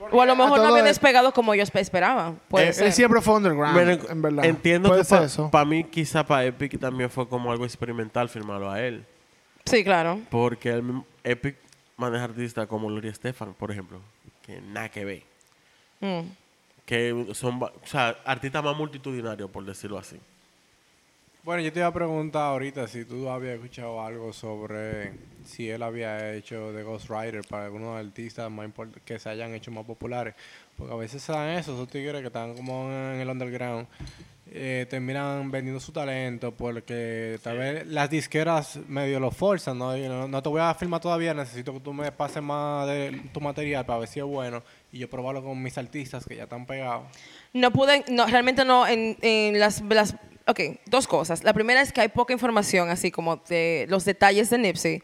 [0.00, 2.40] O a lo mejor no todo había es- despegado como ellos esperaban.
[2.48, 2.86] Puede Él, ser.
[2.86, 4.44] él siempre fue underground, Pero en verdad.
[4.44, 5.04] Entiendo que
[5.50, 9.04] para mí, quizá para Epic también fue como algo experimental firmarlo a él.
[9.64, 10.20] Sí, claro.
[10.30, 11.56] Porque el Epic
[11.96, 14.00] maneja artistas como Gloria Estefan, por ejemplo,
[14.42, 15.22] que nada que ver.
[16.00, 16.20] Mm.
[16.86, 20.18] Que son o sea, artistas más multitudinarios, por decirlo así.
[21.48, 25.12] Bueno, yo te iba a preguntar ahorita si tú habías escuchado algo sobre
[25.46, 28.68] si él había hecho de Ghostwriter para algunos artistas más
[29.02, 30.34] que se hayan hecho más populares.
[30.76, 33.88] Porque a veces se dan eso, esos tigres que están como en el underground,
[34.50, 39.96] eh, terminan vendiendo su talento porque tal vez las disqueras medio lo forzan, ¿no?
[39.96, 43.22] Y no, no te voy a filmar todavía, necesito que tú me pases más de
[43.32, 46.42] tu material para ver si es bueno y yo probarlo con mis artistas que ya
[46.42, 47.06] están pegados.
[47.54, 50.14] No pude, no, realmente no, en, en las, las,
[50.48, 51.44] ok, dos cosas.
[51.44, 55.02] La primera es que hay poca información, así como de los detalles de Nipsey.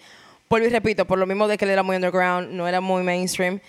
[0.51, 3.03] Vuelvo y repito, por lo mismo de que él era muy underground, no era muy
[3.03, 3.61] mainstream,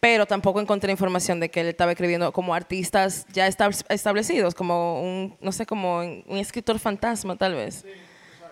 [0.00, 5.00] pero tampoco encontré información de que él estaba escribiendo como artistas ya estab- establecidos, como
[5.02, 7.84] un, no sé, como un escritor fantasma, tal vez.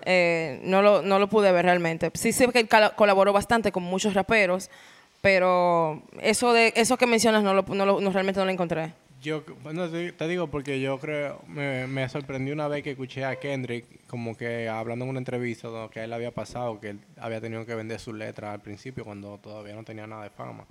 [0.04, 2.10] Eh, no, lo, no lo pude ver realmente.
[2.14, 4.70] Sí sé que él colaboró bastante con muchos raperos,
[5.20, 8.92] pero eso de eso que mencionas no, lo, no, lo- no realmente no lo encontré.
[9.22, 13.36] Yo, bueno, te, digo porque yo creo, me, me sorprendió una vez que escuché a
[13.36, 15.88] Kendrick como que hablando en una entrevista ¿no?
[15.88, 18.60] que a él le había pasado, que él había tenido que vender sus letras al
[18.60, 20.66] principio cuando todavía no tenía nada de fama.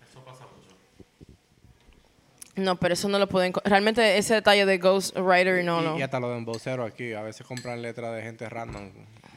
[2.58, 3.54] No, pero eso no lo pueden...
[3.64, 6.00] Realmente ese detalle de Ghost Rider no, y, no.
[6.00, 8.92] y hasta lo de embocero aquí, a veces compran letras de gente random.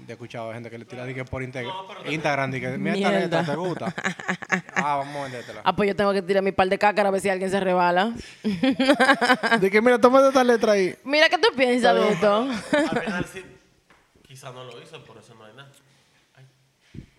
[0.07, 1.67] He escuchado gente que le tira di que por Integ-
[2.11, 3.21] Instagram y que mira esta Mierda.
[3.41, 3.95] letra, ¿te gusta?
[4.75, 5.61] ah, vamos a vendértela.
[5.65, 7.59] Ah, pues yo tengo que tirar mi par de cácara a ver si alguien se
[7.61, 8.13] rebala.
[9.61, 10.95] De que, mira, toma esta letra ahí.
[11.05, 12.37] Mira, ¿qué tú piensas de esto?
[12.43, 13.43] Al final sí,
[14.27, 15.71] quizá no lo hizo, por eso no hay nada.
[16.37, 16.45] Ay.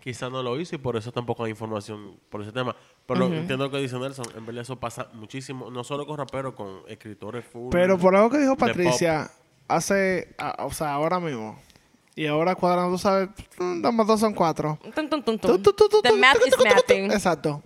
[0.01, 2.75] Quizá no lo hizo y por eso tampoco hay información por ese tema.
[3.07, 4.25] Pero lo- entiendo lo que dice Nelson.
[4.37, 7.69] En verdad eso pasa muchísimo, no solo con raperos, con escritores full.
[7.71, 8.67] Pero por algo que dijo pop.
[8.67, 9.31] Patricia,
[9.67, 11.59] hace, a- o sea, ahora mismo.
[12.15, 14.79] Y ahora cuadrando, tú sabes, mm, dos más dos son cuatro.
[14.95, 15.37] Tum, tum, tum,
[16.01, 17.11] The math is mathing.
[17.11, 17.61] Exacto.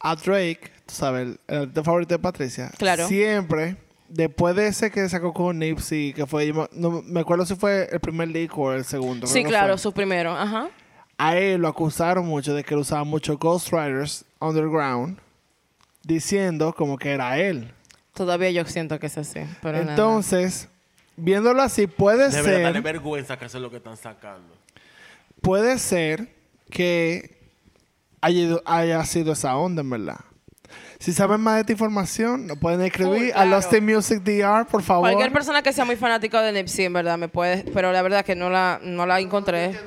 [0.00, 2.70] A Drake, tú sabes, el, favorito de Patricia.
[2.76, 3.06] Claro.
[3.06, 3.76] Siempre,
[4.08, 8.00] después de ese que sacó con Nipsey, que fue, no me acuerdo si fue el
[8.00, 9.28] primer leak o el segundo.
[9.28, 9.78] Sí, claro, fue.
[9.78, 10.32] su primero.
[10.32, 10.68] Ajá.
[11.16, 15.18] A él lo acusaron mucho de que él usaba mucho Ghostwriters Underground,
[16.02, 17.72] diciendo como que era él.
[18.14, 19.94] Todavía yo siento que es así, pero nada.
[21.18, 24.54] Viéndolo así, puede darle ser, vergüenza que eso es lo que están sacando.
[25.40, 26.28] puede ser
[26.70, 27.38] que
[28.20, 30.18] haya, ido- haya sido esa onda, en verdad.
[31.00, 33.44] Si saben más de esta información, nos pueden escribir a.
[33.46, 35.04] Lost in Music DR, por favor.
[35.08, 37.62] Cualquier persona que sea muy fanático de Nipsey, en verdad, me puede...
[37.72, 39.78] Pero la verdad que no la, no la encontré.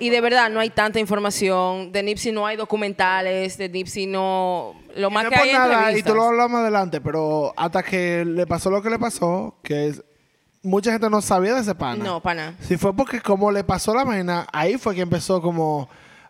[0.00, 1.92] Y de verdad, no hay tanta información.
[1.92, 3.58] De Nipsey no hay documentales.
[3.58, 4.74] De Nipsey no...
[4.96, 7.82] Lo más no que es hay nada, y tú lo hablas más adelante, pero hasta
[7.82, 10.02] que le pasó lo que le pasó, que es-
[10.64, 12.02] mucha gente no sabía de ese pana.
[12.02, 12.56] No, pana.
[12.60, 15.88] Si fue porque como le pasó la vaina, ahí fue que empezó como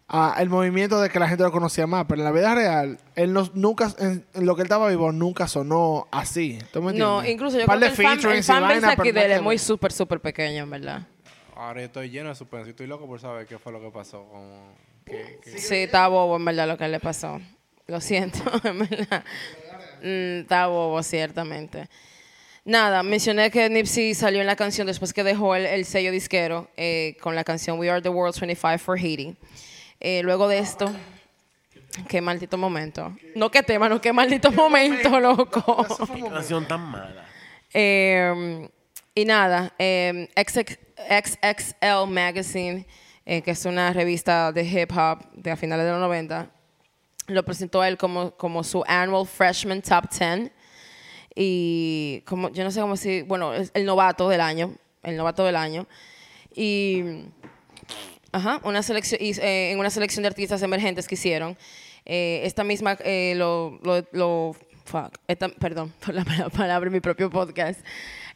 [0.09, 2.05] ah, el movimiento de que la gente lo conocía más.
[2.07, 5.13] Pero en la vida real, él no, nunca, en, en lo que él estaba vivo,
[5.13, 6.59] nunca sonó así.
[6.73, 9.33] ¿Tú me No, incluso yo Par creo que el, fan, el fanbase aquí de él
[9.33, 11.07] es muy súper, súper pequeño, en verdad.
[11.57, 12.67] Ahora yo estoy lleno de suspenso.
[12.67, 14.25] y Estoy loco por saber qué fue lo que pasó.
[14.29, 14.75] Como,
[15.57, 17.41] Sí, está bobo, en verdad, lo que le pasó.
[17.87, 19.25] Lo siento, en verdad.
[20.03, 21.89] Mm, está bobo, ciertamente.
[22.65, 26.69] Nada, mencioné que Nipsey salió en la canción después que dejó el, el sello disquero
[26.77, 29.37] eh, con la canción We Are the World's 25 for Haiti.
[30.01, 30.91] Eh, luego de esto,
[32.09, 33.15] qué maldito momento.
[33.35, 35.87] No qué tema, no qué maldito momento, loco.
[36.15, 37.27] Qué canción tan mala.
[37.73, 38.69] Eh,
[39.15, 42.87] y nada, eh, XX XXL Magazine,
[43.27, 46.51] eh, que es una revista de hip hop de a finales de los 90,
[47.29, 50.51] lo presentó a él como, como su annual freshman top 10.
[51.35, 55.45] Y como, yo no sé cómo si, bueno, es el novato del año, el novato
[55.45, 55.87] del año.
[56.55, 57.03] Y
[58.33, 61.57] Ajá, una selección, y, eh, en una selección de artistas emergentes que hicieron.
[62.05, 66.93] Eh, esta misma, eh, lo, lo, lo- fuck, esta- perdón por la pala- palabra en
[66.93, 67.81] mi propio podcast.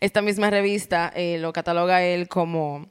[0.00, 2.86] Esta misma revista eh, lo cataloga él como,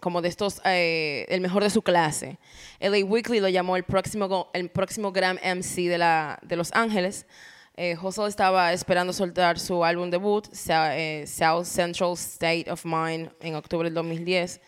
[0.00, 2.36] como de estos, eh, el mejor de su clase.
[2.78, 7.26] LA Weekly lo llamó el próximo, el próximo Grand MC de, la, de Los Ángeles.
[7.80, 13.86] Eh, estaba esperando soltar su álbum debut, eh, South Central State of Mind, en octubre
[13.86, 14.60] del 2010.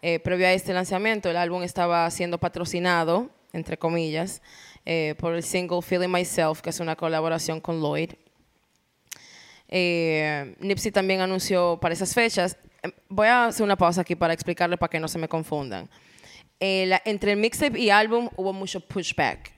[0.00, 4.40] Eh, previo a este lanzamiento, el álbum estaba siendo patrocinado, entre comillas,
[4.84, 8.12] eh, por el single Feeling Myself, que es una colaboración con Lloyd.
[9.66, 12.56] Eh, Nipsey también anunció para esas fechas.
[12.84, 15.90] eh, Voy a hacer una pausa aquí para explicarle para que no se me confundan.
[16.60, 19.53] Entre el mixtape y álbum hubo mucho pushback.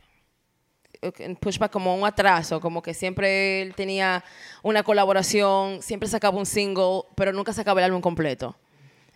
[1.40, 4.24] Pushback como un atraso, como que siempre él tenía
[4.62, 8.56] una colaboración, siempre sacaba un single, pero nunca sacaba el álbum completo.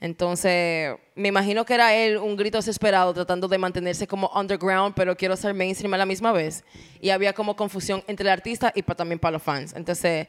[0.03, 5.15] Entonces, me imagino que era él un grito desesperado tratando de mantenerse como underground, pero
[5.15, 6.65] quiero ser mainstream a la misma vez.
[7.03, 9.75] Y había como confusión entre el artista y pa- también para los fans.
[9.77, 10.27] Entonces,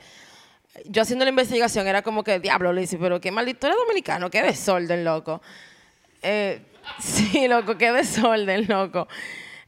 [0.85, 4.41] yo haciendo la investigación era como que, diablo, Lizzy, pero qué maldito eres dominicano, qué
[4.43, 5.41] desorden, loco.
[6.21, 6.61] Eh,
[6.99, 9.07] sí, loco, qué desorden, loco.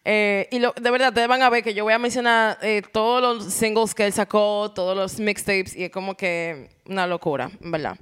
[0.05, 2.81] Eh, y lo- de verdad, ustedes van a ver que yo voy a mencionar eh,
[2.91, 7.49] todos los singles que él sacó, todos los mixtapes, y es como que una locura,
[7.61, 7.97] verdad.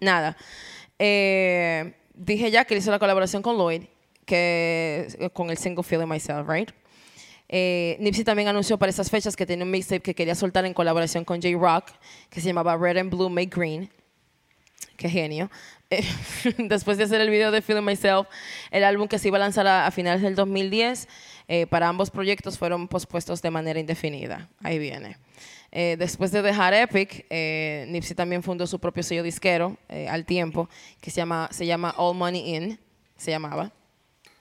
[0.00, 0.36] Nada.
[0.98, 3.84] Eh, dije ya que hizo la colaboración con Lloyd,
[4.26, 6.70] que con el single Feeling Myself, right?
[7.48, 10.74] Eh, Nipsey también anunció para esas fechas que tenía un mixtape que quería soltar en
[10.74, 11.92] colaboración con J-Rock,
[12.28, 13.88] que se llamaba Red and Blue Make Green.
[14.96, 15.50] Qué genio.
[16.58, 18.28] Después de hacer el video de Feeling Myself,
[18.70, 21.08] el álbum que se iba a lanzar a, finales del 2010,
[21.48, 24.48] eh, para ambos proyectos fueron pospuestos de manera indefinida.
[24.62, 25.16] Ahí viene.
[25.72, 30.24] Eh, después de dejar Epic, eh, Nipsey también fundó su propio sello disquero eh, al
[30.24, 30.68] tiempo,
[31.00, 32.78] que se llama, se llama All Money In,
[33.16, 33.72] se llamaba.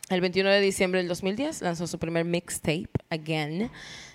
[0.09, 3.71] El 21 de diciembre del 2010 lanzó su primer mixtape, Again,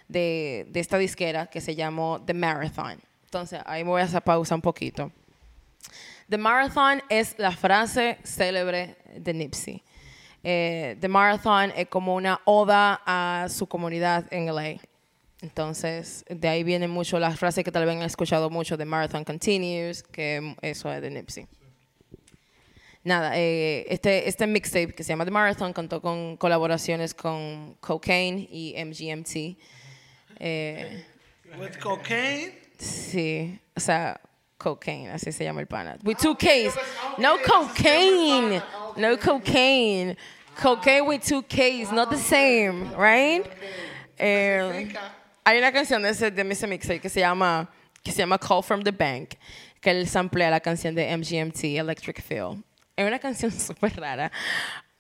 [0.09, 3.01] de, de esta disquera que se llamó The Marathon.
[3.25, 5.13] Entonces, ahí me voy a hacer pausa un poquito.
[6.31, 9.83] The Marathon es la frase célebre de Nipsey.
[10.45, 14.77] Eh, The Marathon es como una oda a su comunidad en LA.
[15.43, 19.25] Entonces, de ahí viene mucho la frase que tal vez han escuchado mucho, The Marathon
[19.25, 21.49] Continues, que eso es de Nipsey.
[23.03, 28.47] Nada, eh, este, este mixtape que se llama The Marathon contó con colaboraciones con Cocaine
[28.49, 29.59] y MGMT.
[30.39, 31.05] Eh,
[31.59, 32.53] With cocaine.
[32.79, 34.21] Sí, o sea,
[34.61, 35.97] cocaine, así se llama el pana.
[36.05, 36.77] With two Ks.
[37.19, 38.63] No cocaine.
[38.97, 40.17] No cocaine.
[40.57, 43.45] Cocaine with two Ks, not the same, right?
[44.19, 44.93] Eh,
[45.45, 46.69] hay una canción de ese de Mr.
[46.69, 47.69] Mixtape que se llama
[48.03, 49.35] que se llama Call from the Bank,
[49.81, 52.63] que él samplea la canción de MGMT, Electric Feel.
[52.97, 54.31] Es una canción súper rara,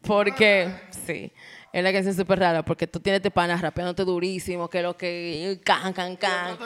[0.03, 0.70] porque,
[1.07, 1.33] sí,
[1.73, 5.61] es una canción súper rara, porque tú tienes te panas rapeándote durísimo, que lo que,
[5.65, 6.59] can, can, can.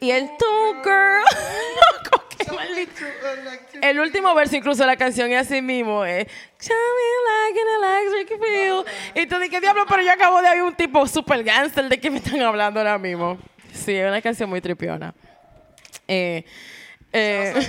[0.00, 1.22] Y el tú, girl.
[3.82, 6.26] El último verso incluso de la canción es así mismo, eh.
[6.60, 8.84] "Show me like an electric feel".
[9.14, 9.84] Y tú dices, ¿qué diablo?
[9.88, 12.98] Pero yo acabo de oír un tipo super gangster de que me están hablando ahora
[12.98, 13.38] mismo.
[13.72, 15.14] Sí, es una canción muy tripiona.
[16.06, 16.44] Eh,
[17.12, 17.54] eh,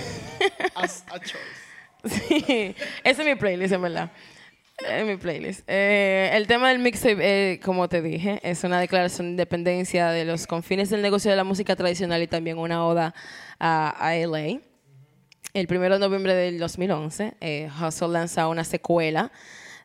[2.06, 4.10] sí, ese es mi playlist, en verdad.
[4.88, 5.64] En mi playlist.
[5.68, 10.26] Eh, el tema del mixtape, eh, como te dije, es una declaración de independencia de
[10.26, 13.14] los confines del negocio de la música tradicional y también una oda
[13.60, 14.60] a, a LA.
[15.54, 19.32] El 1 de noviembre del 2011, eh, Hustle lanza una secuela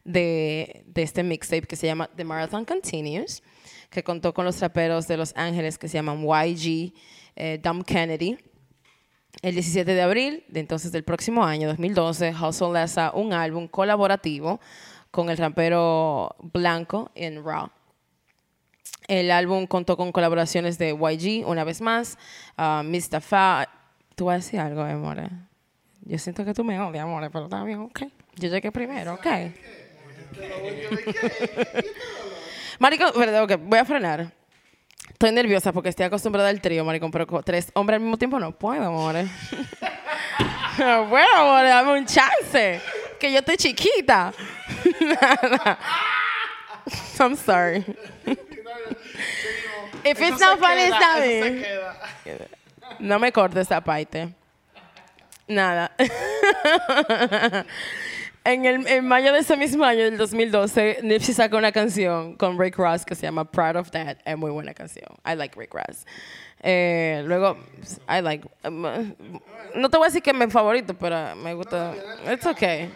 [0.04, 3.42] de, de este mixtape que se llama The Marathon Continues,
[3.90, 6.92] que contó con los raperos de Los Ángeles que se llaman YG,
[7.34, 8.38] eh, Dom Kennedy.
[9.42, 14.60] El 17 de abril de entonces del próximo año, 2012, Hustle lanza un álbum colaborativo
[15.10, 17.70] con el rapero Blanco en Raw.
[19.08, 22.18] El álbum contó con colaboraciones de YG, una vez más,
[22.58, 23.68] uh, Mustafa.
[24.14, 25.30] Tú vas a decir algo, amor.
[26.02, 28.02] Yo siento que tú me odias, amor, pero está bien, ok.
[28.36, 29.26] Yo llegué primero, ok.
[32.78, 34.32] Marico, perdón, ok, voy a frenar.
[35.10, 38.38] Estoy nerviosa porque estoy acostumbrada al trío, maricón, pero con tres hombres al mismo tiempo
[38.38, 39.14] no puedo, amor.
[39.14, 39.28] No
[41.08, 42.80] puedo, amor, dame un chance.
[43.18, 44.32] Que yo estoy chiquita.
[47.18, 47.84] I'm sorry.
[50.04, 51.64] If it's not funny, está bien.
[53.00, 54.28] No me cortes esa parte.
[55.48, 55.90] Nada.
[58.52, 62.58] En, el, en mayo de ese mismo año, del 2012, Nipsey sacó una canción con
[62.58, 64.16] Rick Ross que se llama Proud of That.
[64.24, 65.06] Es muy buena canción.
[65.24, 66.06] I like Rick Ross.
[66.62, 67.56] Eh, luego,
[68.08, 68.48] I like.
[68.64, 68.82] um,
[69.74, 71.94] no te voy a decir que es mi favorito, pero me gusta.
[72.32, 72.90] It's okay.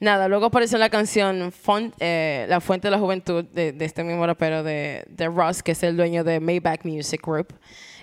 [0.00, 4.02] Nada, luego apareció la canción Font- eh, La Fuente de la Juventud de, de este
[4.02, 7.54] mismo rapero de, de Ross, que es el dueño de Maybach Music Group,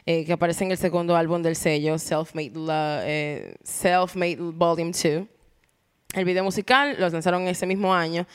[0.05, 5.27] eh, que aparece en el segundo álbum del sello, Self-Made La- eh, Self-Made Volume 2.
[6.13, 8.25] El video musical lo lanzaron ese mismo año.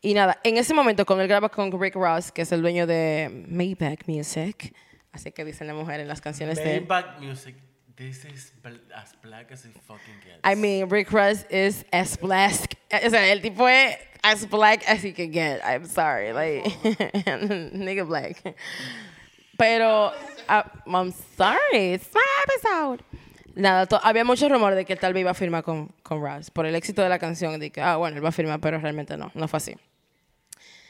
[0.00, 2.86] Y nada, en ese momento, cuando él graba con Rick Ross, que es el dueño
[2.86, 4.74] de Maybach Music,
[5.12, 6.80] así que dicen la mujer en las canciones de.
[6.80, 7.54] Maybach Music.
[7.96, 8.54] This is
[8.94, 10.40] as black as it fucking gets.
[10.42, 12.78] I mean, Rick Ross is as black.
[12.90, 15.60] O sea, el tipo es as black as he can get.
[15.62, 16.32] I'm sorry.
[16.32, 16.64] Like,
[17.74, 18.42] nigga black.
[19.58, 20.12] Pero,
[20.48, 21.92] uh, I'm sorry.
[21.92, 23.02] It's my episode.
[23.60, 26.50] Nada, había mucho rumor de que él tal vez iba a firmar con, con Ross
[26.50, 27.60] por el éxito de la canción.
[27.60, 29.30] De que, ah, bueno, él va a firmar, pero realmente no.
[29.34, 29.76] No fue así.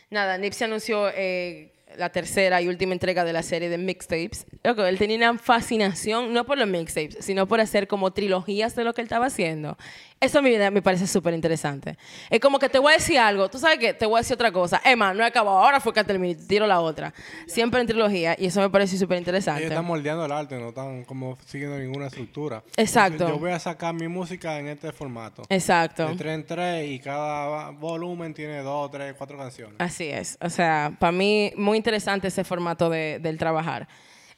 [0.08, 4.46] Nada, Nipsey anunció eh, la tercera y última entrega de la serie de mixtapes.
[4.62, 8.84] Loco, él tenía una fascinación, no por los mixtapes, sino por hacer como trilogías de
[8.84, 9.76] lo que él estaba haciendo.
[10.20, 11.96] Eso a mí me parece súper interesante.
[12.28, 14.34] Es como que te voy a decir algo, tú sabes que te voy a decir
[14.34, 14.78] otra cosa.
[14.84, 17.14] Emma, no he acabado, ahora fue que terminé, tiro la otra.
[17.46, 19.62] Siempre en trilogía y eso me parece súper interesante.
[19.62, 22.62] Ellos están moldeando el arte, no están como siguiendo ninguna estructura.
[22.76, 23.28] Exacto.
[23.28, 25.42] Yo voy a sacar mi música en este formato.
[25.48, 26.06] Exacto.
[26.08, 29.76] De tres en tres y cada volumen tiene dos, tres, cuatro canciones.
[29.78, 30.36] Así es.
[30.42, 33.88] O sea, para mí, muy interesante ese formato de, del trabajar.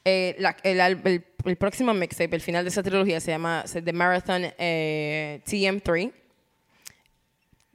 [0.05, 3.93] Eh, la- el, el- el próximo mixtape, el final de esa trilogía, se llama The
[3.93, 6.13] Marathon eh, TM3,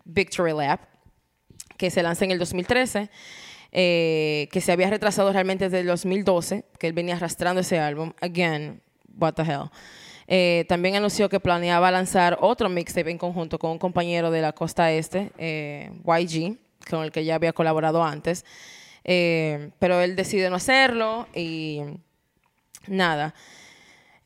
[0.05, 0.81] Victory Lap,
[1.77, 3.09] que se lanza en el 2013,
[3.71, 8.13] eh, que se había retrasado realmente desde el 2012, que él venía arrastrando ese álbum.
[8.21, 8.81] Again,
[9.17, 9.69] what the hell.
[10.29, 14.51] Eh, también anunció que planeaba lanzar otro mixtape en conjunto con un compañero de la
[14.53, 16.57] costa este, eh, YG,
[16.89, 18.45] con el que ya había colaborado antes.
[19.03, 21.81] Eh, pero él decide no hacerlo y
[22.89, 23.33] nada.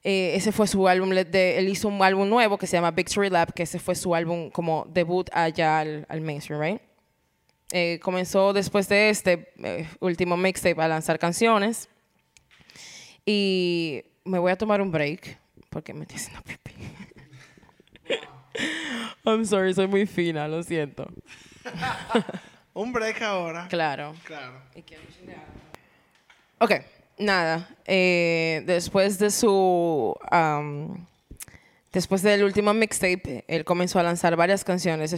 [0.03, 3.29] Eh, ese fue su álbum, de- él hizo un álbum nuevo que se llama Victory
[3.29, 6.81] Lap, que ese fue su álbum como debut allá al, al mainstream, right?
[7.71, 11.87] Eh, comenzó después de este eh, último mixtape a lanzar canciones
[13.25, 15.37] y me voy a tomar un break
[15.69, 16.73] porque me estoy haciendo pipí.
[19.25, 21.07] I'm sorry, soy muy fina, lo siento.
[22.73, 23.67] Un break ahora.
[23.69, 24.13] Claro.
[24.25, 24.61] Claro.
[26.59, 26.71] Ok,
[27.17, 27.69] nada.
[27.85, 30.15] eh, después de su.
[31.91, 35.13] después del último mixtape, él comenzó a lanzar varias canciones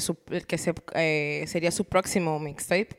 [0.47, 2.89] que eh, sería su próximo mixtape,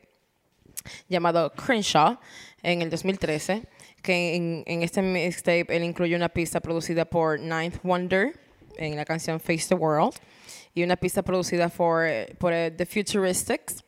[1.09, 2.19] llamado Crenshaw,
[2.63, 3.63] en el 2013.
[4.01, 8.39] Que en, en este mixtape él incluye una pista producida por Ninth Wonder
[8.77, 10.13] en la canción Face the World
[10.75, 13.85] y una pista producida por, por eh, The Futuristics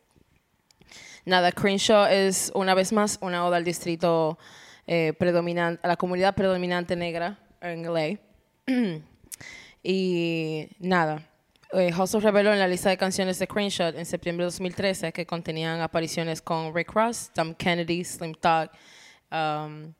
[1.28, 4.38] Nada, Crenshaw es una vez más una oda al distrito
[4.90, 8.18] eh, predominante, a la comunidad predominante negra en LA.
[9.82, 11.28] y nada,
[11.74, 15.82] eh, reveló en la lista de canciones de Crenshaw en septiembre de 2013 que contenían
[15.82, 18.70] apariciones con Rick Ross, Tom Kennedy, Slim Thug,
[19.30, 19.92] um,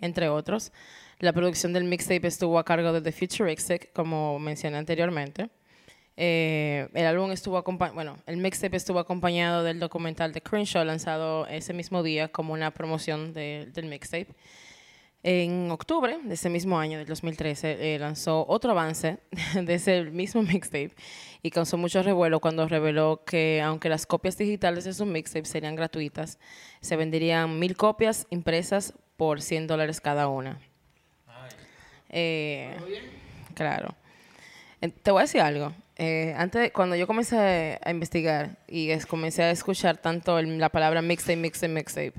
[0.00, 0.70] entre otros.
[1.18, 5.50] La producción del mixtape estuvo a cargo de The Futuristic, como mencioné anteriormente.
[6.20, 11.46] Eh, el álbum estuvo acompañado, bueno, el mixtape estuvo acompañado del documental de Crenshaw lanzado
[11.46, 14.26] ese mismo día como una promoción de- del mixtape.
[15.22, 19.18] En octubre de ese mismo año, del 2013, eh, lanzó otro avance
[19.54, 20.90] de ese mismo mixtape
[21.42, 25.76] y causó mucho revuelo cuando reveló que aunque las copias digitales de sus mixtapes serían
[25.76, 26.40] gratuitas,
[26.80, 30.58] se venderían mil copias impresas por 100 dólares cada una.
[32.10, 32.76] Eh,
[33.54, 33.94] claro.
[34.80, 35.72] Eh, Te voy a decir algo.
[35.98, 40.58] Eh, antes, de- cuando yo comencé a investigar y es- comencé a escuchar tanto el-
[40.58, 42.12] la palabra mixtape, mixtape, mixtape,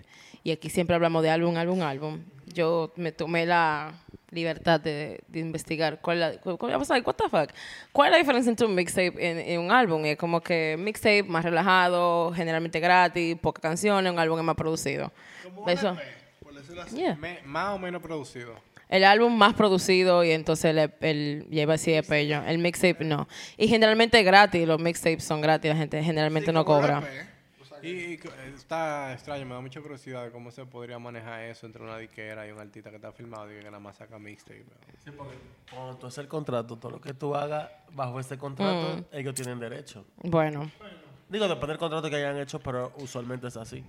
[0.44, 2.20] y aquí siempre hablamos de álbum, álbum, álbum,
[2.54, 3.94] yo me tomé la
[4.32, 7.52] libertad de, de investigar cuál es la, cu- cu- I was like, what the fuck?
[7.94, 9.14] ¿Cuál es la diferencia entre un mixtape
[9.48, 10.06] y, y un álbum?
[10.06, 14.56] Y es como que mixtape más relajado, generalmente gratis, pocas canciones, un álbum es más
[14.56, 15.12] producido.
[15.68, 15.96] Eso.
[16.44, 16.98] por decirlo así.
[16.98, 17.16] Yeah.
[17.16, 18.54] Me- más o menos producido.
[18.90, 22.44] El álbum más producido y entonces el, el ya iba a decir EP yo.
[22.44, 23.28] El mixtape no.
[23.58, 27.02] Y generalmente es gratis, los mixtapes son gratis, la gente generalmente no cobra.
[27.02, 27.30] sea,
[27.84, 31.66] Y, y co- está extraño, me da mucha curiosidad de cómo se podría manejar eso
[31.68, 34.66] entre una diquera y un artista que está filmado y que nada más saca mixtape.
[35.04, 35.36] Sí, porque
[35.72, 39.60] cuando tú haces el contrato, todo lo que tú hagas bajo ese contrato, ellos tienen
[39.60, 40.04] derecho.
[40.24, 40.70] Bueno,
[41.30, 43.84] Digo, depende del contrato que hayan hecho, pero usualmente es así.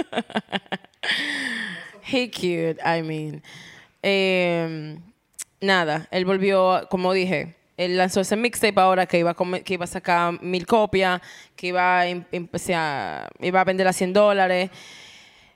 [2.02, 3.42] he cute, I mean.
[4.02, 4.96] Eh,
[5.60, 9.84] nada, él volvió, como dije, él lanzó ese mixtape ahora que iba a, que iba
[9.84, 11.20] a sacar mil copias,
[11.56, 12.24] que iba a, em-
[13.40, 14.70] iba a vender a 100 dólares.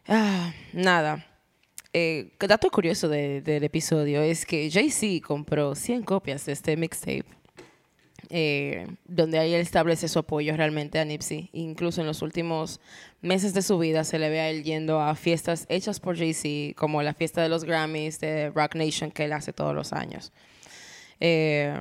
[0.09, 1.27] Ah, nada.
[1.93, 7.25] Eh, dato curioso de- del episodio es que Jay-Z compró 100 copias de este mixtape.
[8.37, 11.51] Eh, donde ahí él establece su apoyo realmente a Nipsey.
[11.53, 12.81] Incluso en los últimos
[13.23, 16.75] meses de su vida se le ve a él yendo a fiestas hechas por Jay-Z,
[16.77, 20.33] como la fiesta de los Grammys de Rock Nation que él hace todos los años.
[21.21, 21.79] Eh,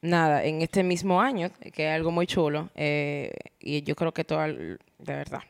[0.00, 3.30] nada, en este mismo año, que es algo muy chulo, eh,
[3.60, 5.40] y yo creo que todo, de verdad.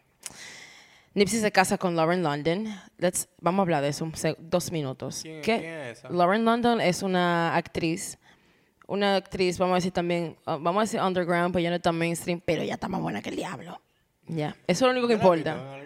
[1.15, 2.67] Nipsey se casa con Lauren London.
[2.99, 4.11] Let's, vamos a hablar de eso
[4.41, 5.21] dos minutos.
[5.23, 5.59] ¿Quién- ¿Qué?
[5.61, 6.11] quién es esa?
[6.11, 8.19] Lauren London es una actriz,
[8.87, 11.97] una actriz, vamos a decir también, uh, vamos a decir underground, pero ya no tan
[11.97, 13.81] mainstream, pero ya está más buena que el diablo.
[14.27, 15.79] Ya, eso es lo único que ¿Yo importa.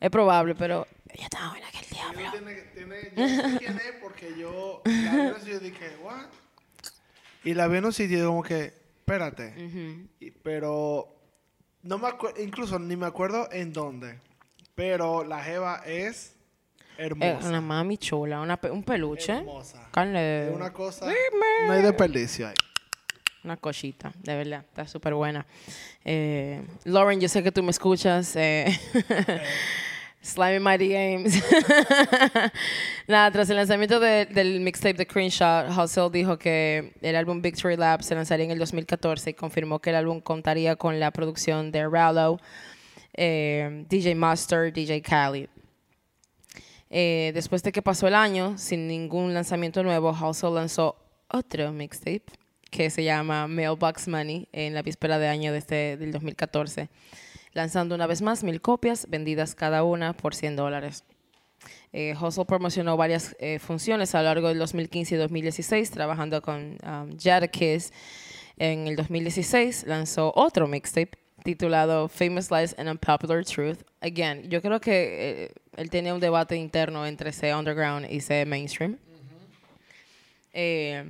[0.00, 2.20] Es probable, pero ella está más buena que el diablo.
[2.20, 5.60] Yo, tiene, tiene, yo sé quién es porque yo la vi en un sitio y
[5.70, 6.26] dije, ¿what?
[7.44, 9.54] Y la vi en un sitio como que, espérate.
[10.20, 11.14] Y- pero
[11.82, 14.18] no me acuerdo, incluso ni me acuerdo en dónde.
[14.74, 16.33] Pero la Jeva Es
[16.98, 17.48] hermosa.
[17.48, 19.32] una mami chula, una pe- un peluche.
[19.32, 19.88] hermosa.
[19.90, 21.06] Carne, Es una cosa,
[21.66, 22.54] no hay desperdicio ahí.
[23.44, 25.46] una cosita, de verdad, está súper buena.
[26.04, 28.34] Eh, Lauren, yo sé que tú me escuchas.
[28.36, 28.66] Eh,
[30.22, 31.42] Slimy Mighty Games.
[33.06, 37.76] Nada, tras el lanzamiento de- del mixtape de Crenshaw, Hustle dijo que el álbum Victory
[37.76, 41.70] Lap se lanzaría en el 2014 y confirmó que el álbum contaría con la producción
[41.70, 42.38] de Rallo,
[43.12, 45.48] eh, DJ Master, DJ Khaled.
[46.96, 50.94] Eh, después de que pasó el año sin ningún lanzamiento nuevo, Hustle lanzó
[51.26, 52.26] otro mixtape
[52.70, 56.88] que se llama Mailbox Money en la víspera de año de este, del 2014,
[57.52, 61.02] lanzando una vez más mil copias vendidas cada una por 100 dólares.
[61.92, 66.78] Eh, Hustle promocionó varias eh, funciones a lo largo del 2015 y 2016, trabajando con
[66.86, 67.92] um, Jadakiss.
[68.56, 73.84] En el 2016 lanzó otro mixtape titulado Famous Lies and Unpopular Truth.
[74.00, 78.46] Again, yo creo que eh, él tenía un debate interno entre ese underground y ese
[78.46, 78.98] mainstream.
[80.54, 81.04] Eh,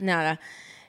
[0.00, 0.40] nada.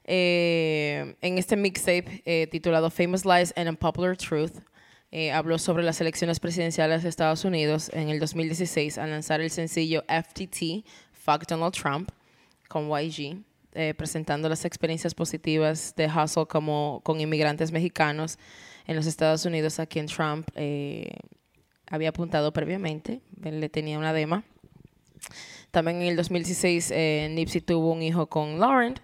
[0.06, 4.62] Eh, en este mixtape titulado Famous Lies and Unpopular Truth,
[5.34, 10.04] habló sobre las elecciones presidenciales de Estados Unidos en el 2016 al lanzar el sencillo
[10.08, 12.10] FTT, Fuck Donald Trump,
[12.70, 13.44] con YG,
[13.76, 18.38] eh, presentando las experiencias positivas de Hustle como con inmigrantes mexicanos
[18.86, 21.16] en los Estados Unidos a quien Trump eh,
[21.88, 24.44] había apuntado previamente, le tenía una dema.
[25.72, 28.96] También en el 2016 eh, Nipsey tuvo un hijo con Lauren.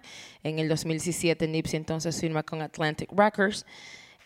[0.42, 3.66] En el 2017 Nipsey entonces firma con Atlantic Records.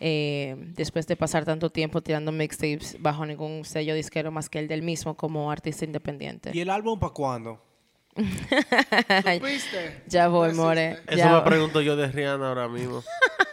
[0.01, 4.68] eh, después de pasar tanto tiempo tirando mixtapes bajo ningún sello disquero más que el
[4.68, 6.51] del mismo como artista independiente.
[6.53, 7.62] ¿Y el álbum para cuándo?
[9.34, 10.02] ¿Supiste?
[10.06, 10.90] Ya voy, No more.
[10.90, 11.10] existe.
[11.14, 11.44] Eso Ya me voy.
[11.44, 13.02] pregunto yo de Rihanna ahora mismo.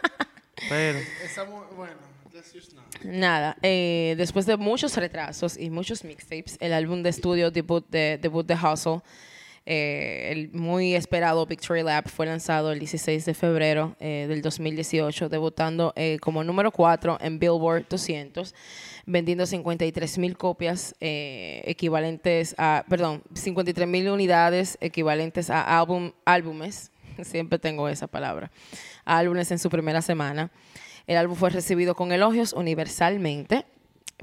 [0.68, 1.94] Pero, Esa bueno,
[2.32, 2.84] let's just not.
[3.04, 8.16] Nada, eh, después de muchos retrasos y muchos mixtapes, el álbum de estudio debut de,
[8.22, 9.00] debut de Hustle,
[9.64, 15.28] eh, el muy esperado Victory Lap, fue lanzado el 16 de febrero eh, del 2018,
[15.28, 18.54] debutando eh, como número 4 en Billboard 200,
[19.06, 26.90] vendiendo 53 mil copias eh, equivalentes a, perdón, 53 mil unidades equivalentes a álbum, álbumes,
[27.22, 28.50] siempre tengo esa palabra,
[29.04, 30.50] álbumes en su primera semana.
[31.06, 33.66] El álbum fue recibido con elogios universalmente.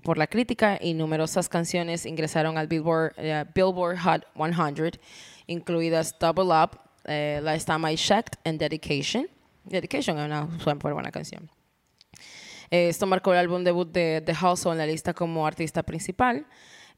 [0.03, 4.99] Por la crítica y numerosas canciones ingresaron al Billboard, eh, Hot 100,
[5.47, 9.27] incluidas Double Up, eh, Last Time I Checked and Dedication.
[9.65, 11.49] Dedication es una súper buena canción.
[12.71, 16.45] Eh, esto marcó el álbum debut de, de Halsey en la lista como artista principal.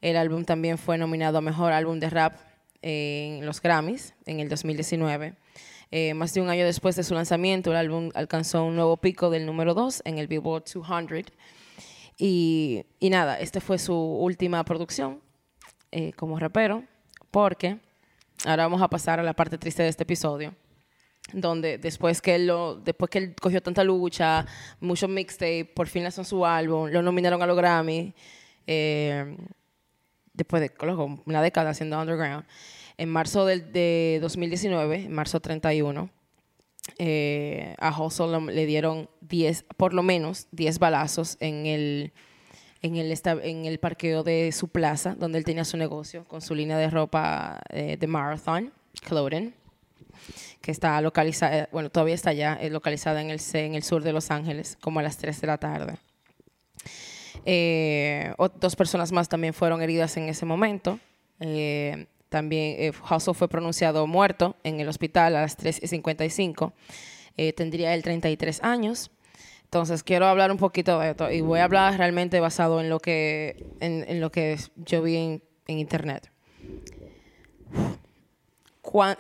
[0.02, 2.34] El álbum también fue nominado a Mejor Álbum de Rap
[2.82, 5.36] en los Grammys en el 2019.
[5.92, 9.30] Eh, más de un año después de su lanzamiento, el álbum alcanzó un nuevo pico
[9.30, 11.34] del número 2 en el Billboard 200.
[12.24, 15.20] Y, y nada, esta fue su última producción
[15.92, 16.84] eh, como rapero,
[17.32, 17.80] porque
[18.46, 20.54] ahora vamos a pasar a la parte triste de este episodio
[21.34, 24.46] donde después que él lo, después que él cogió tanta lucha,
[24.80, 28.14] muchos mixtapes, por fin lanzó su álbum, lo nominaron a los Grammy,
[28.68, 29.36] eh,
[30.32, 30.72] después de
[31.26, 32.46] una década haciendo underground.
[32.98, 36.08] En marzo del, de 2019, en marzo 31,
[36.98, 42.14] eh, a Hustle le dieron 10, por lo menos 10 balazos en el,
[42.82, 43.14] en el,
[43.44, 46.90] en el parqueo de su plaza, donde él tenía su negocio, con su línea de
[46.90, 49.54] ropa eh, de Marathon, Clothing
[50.62, 54.14] que está localizada, bueno, todavía está allá, es localizada en el, en el sur de
[54.14, 55.98] Los Ángeles, como a las 3 de la tarde.
[57.46, 61.00] Eh, dos personas más también fueron heridas en ese momento.
[61.40, 66.72] Eh, también eh, fue pronunciado muerto en el hospital a las 3.55.
[67.36, 69.12] Eh, tendría él 33 años.
[69.66, 73.00] Entonces quiero hablar un poquito de esto y voy a hablar realmente basado en lo
[73.02, 76.32] que, en, lo que yo vi en, internet.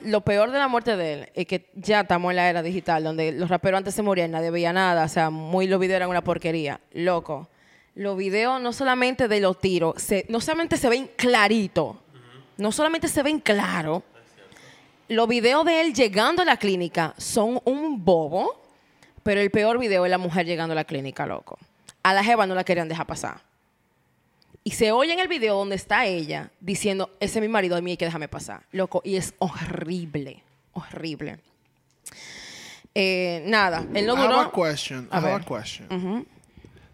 [0.01, 3.03] Lo peor de la muerte de él es que ya estamos en la era digital,
[3.03, 6.09] donde los raperos antes se morían, nadie veía nada, o sea, muy los videos eran
[6.09, 6.79] una porquería.
[6.93, 7.49] Loco,
[7.93, 9.95] los videos no solamente de los tiros,
[10.29, 12.01] no solamente se ven clarito,
[12.57, 14.03] no solamente se ven claro,
[15.07, 18.61] los videos de él llegando a la clínica son un bobo,
[19.23, 21.57] pero el peor video es la mujer llegando a la clínica, loco.
[22.03, 23.41] A la jeva no la querían dejar pasar.
[24.63, 27.81] Y se oye en el video donde está ella diciendo, ese es mi marido, a
[27.81, 28.63] mí hay que déjame pasar.
[28.71, 30.43] Loco, y es horrible,
[30.73, 31.39] horrible.
[32.93, 34.51] Eh, nada, él no I have a duró...
[34.51, 35.09] question.
[35.11, 36.25] I have a question.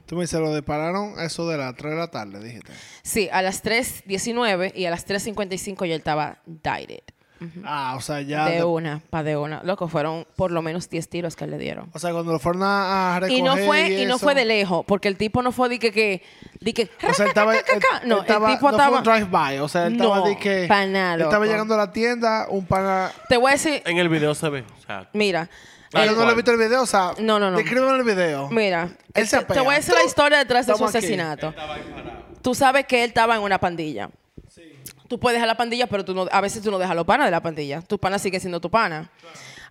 [0.07, 2.71] Tú me dices, lo dispararon a eso de las 3 de la tarde, dijiste.
[3.03, 7.01] Sí, a las 3.19 y a las 3.55 ya él estaba died.
[7.63, 8.45] Ah, o sea, ya.
[8.45, 9.61] De de- una, pa' de una.
[9.63, 11.87] Loco, fueron por lo menos 10 tiros que le dieron.
[11.93, 13.37] o sea, cuando lo fueron a, a recoger.
[13.37, 15.77] Y no fue, y, no eso, fue de lejos, porque el tipo no fue de
[15.77, 16.23] que, que,
[16.61, 17.53] de que O sea, él estaba.
[17.55, 17.61] él-
[18.05, 19.59] no, él estaba- el tipo no estaba, fue un drive-by.
[19.59, 20.65] O sea, él estaba No, de que.
[20.67, 23.11] pa' nada, él estaba llegando a la tienda, un pana.
[23.29, 24.63] te voy a decir, En el video se ve.
[24.79, 25.47] O sea, mira,
[25.91, 27.13] Tal no lo he visto el video, o sea.
[27.19, 27.57] No, no, no.
[27.57, 28.49] Descríbeme el video.
[28.49, 31.05] mira, Él se te, voy a decir la historia detrás de su Estamos aquí.
[31.05, 31.53] asesinato.
[32.41, 34.09] Tú sabes que él estaba en una pandilla.
[35.07, 37.27] Tú puedes dejar la pandilla, pero tú no, a veces tú no dejas los panas
[37.27, 37.81] de la pandilla.
[37.81, 39.09] Tus panas siguen siendo tu pana.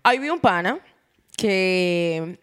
[0.03, 0.79] Ahí vi un pana
[1.37, 2.39] que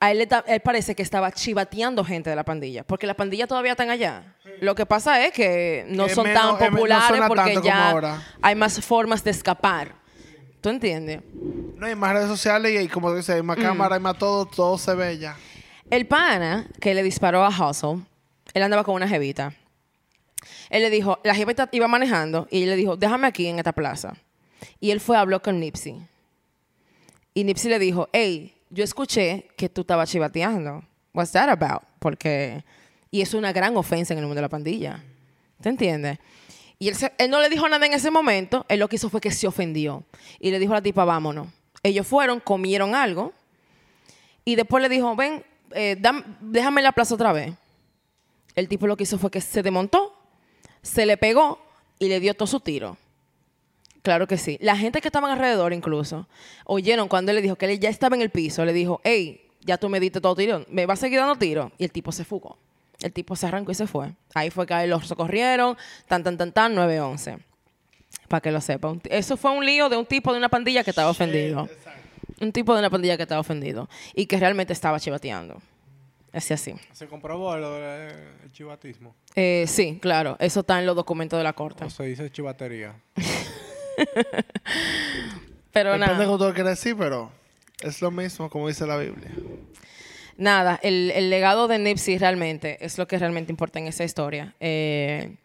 [0.00, 3.14] a él, le ta- él parece que estaba chivateando gente de la pandilla, porque la
[3.14, 4.34] pandilla todavía están allá.
[4.60, 7.42] Lo que pasa es que no Que son menos- tan eh, no populares suena porque
[7.44, 8.22] tanto como ya ahora.
[8.40, 9.94] hay más formas de escapar.
[10.62, 11.20] ¿Tú entiendes?
[11.76, 13.46] No hay más redes sociales y, como tú dices, hay Mm.
[13.46, 15.36] más cámara, hay más todo, todo se ve ya.
[15.90, 17.98] El pana que le disparó a Hustle,
[18.54, 19.52] él andaba con una jevita.
[20.70, 23.72] Él le dijo, la jevita iba manejando y él le dijo, déjame aquí en esta
[23.72, 24.14] plaza.
[24.80, 26.00] Y él fue a hablar con Nipsey.
[27.34, 30.84] Y Nipsey le dijo, hey, yo escuché que tú estabas chivateando.
[31.12, 31.82] What's that about?
[31.98, 32.64] Porque...
[33.10, 35.02] Y es una gran ofensa en el mundo de la pandilla.
[35.60, 36.18] ¿Te entiendes?
[36.82, 38.66] Y él, no le dijo nada en ese momento.
[38.68, 40.02] Él lo que hizo fue que se ofendió.
[40.40, 41.46] Y le dijo a la tipa, vámonos.
[41.84, 43.32] Ellos fueron, comieron algo.
[44.44, 45.44] Y después le dijo, ven,
[45.76, 45.96] eh,
[46.40, 47.54] déjame la plaza otra vez.
[48.56, 50.12] El tipo lo que hizo fue que se desmontó,
[50.82, 51.60] se le pegó
[52.00, 52.96] y le dio todo su tiro.
[54.02, 54.58] Claro que sí.
[54.60, 56.26] La gente que estaban alrededor incluso
[56.64, 58.64] oyeron cuando él le dijo que él ya estaba en el piso.
[58.64, 60.66] Le dijo, hey, ya tú me diste todo tiro.
[60.68, 61.70] ¿Me vas a seguir dando tiro?
[61.78, 62.58] Y el tipo se fugó.
[63.02, 64.12] El tipo se arrancó y se fue.
[64.34, 65.76] Ahí fue que los socorrieron.
[66.06, 67.38] Tan, tan, tan, tan, 911.
[68.28, 69.00] Para que lo sepan.
[69.04, 71.68] Eso fue un lío de un tipo de una pandilla que estaba ofendido.
[72.40, 73.88] Un tipo de una pandilla que estaba ofendido.
[74.14, 75.60] Y que realmente estaba chivateando.
[76.32, 76.74] Así así.
[76.92, 79.14] ¿Se comprobó lo del chivatismo?
[79.34, 80.36] Eh, sí, claro.
[80.38, 81.84] Eso está en los documentos de la corte.
[81.84, 82.94] ¿O se dice chivatería?
[85.72, 86.24] Pero Depende de nada.
[86.26, 87.30] cómo tú lo quieras decir, pero
[87.80, 89.30] es lo mismo como dice la Biblia.
[90.36, 94.54] Nada, el, el legado de Nipsey realmente es lo que realmente importa en esa historia.
[94.60, 95.36] Eh,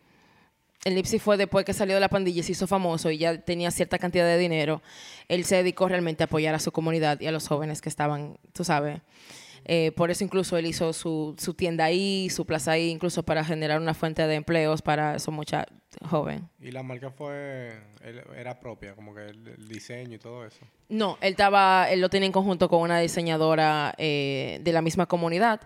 [0.85, 3.38] el Nipsey fue después que salió de la pandilla y se hizo famoso y ya
[3.41, 4.81] tenía cierta cantidad de dinero.
[5.27, 8.38] Él se dedicó realmente a apoyar a su comunidad y a los jóvenes que estaban,
[8.53, 9.01] tú sabes.
[9.65, 13.43] Eh, por eso incluso él hizo su, su tienda ahí, su plaza ahí, incluso para
[13.43, 15.76] generar una fuente de empleos para esos muchachos
[16.09, 16.43] jóvenes.
[16.59, 17.73] Y la marca fue...
[18.03, 20.59] él- era propia, como que el, el diseño y todo eso.
[20.89, 25.05] No, él estaba, él lo tenía en conjunto con una diseñadora eh, de la misma
[25.05, 25.61] comunidad.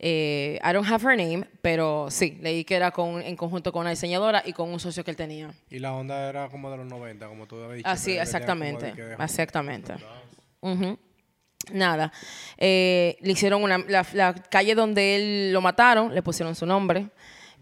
[0.00, 3.80] Eh, I don't have her name, pero sí, leí que era con, en conjunto con
[3.80, 5.50] una diseñadora y con un socio que él tenía.
[5.70, 7.88] Y la onda era como de los 90, como tú habías dicho.
[7.88, 8.94] Así, de exactamente.
[9.18, 9.94] Exactamente.
[10.60, 10.96] Ujú.
[11.72, 12.12] Nada.
[12.56, 13.78] Eh, le hicieron una.
[13.78, 17.08] La, la calle donde él lo mataron, le pusieron su nombre.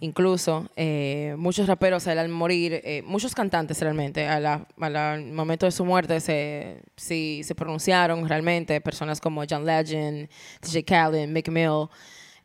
[0.00, 5.86] Incluso eh, muchos raperos al morir, eh, muchos cantantes realmente, la- al momento de su
[5.86, 8.78] muerte se, se pronunciaron realmente.
[8.82, 10.28] Personas como John Legend,
[10.60, 11.88] DJ Khaled, Mick Mill,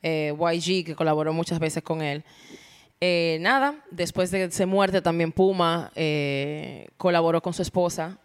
[0.02, 2.24] eh, YG, que colaboró muchas veces con él.
[3.02, 5.92] Eh, nada, después de su muerte también Puma
[6.98, 8.18] colaboró con su esposa,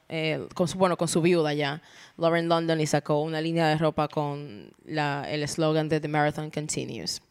[0.54, 1.82] con su, bueno, con su viuda ya,
[2.16, 6.50] Lauren London, y sacó una línea de ropa con la, el eslogan de The Marathon
[6.50, 7.22] Continues.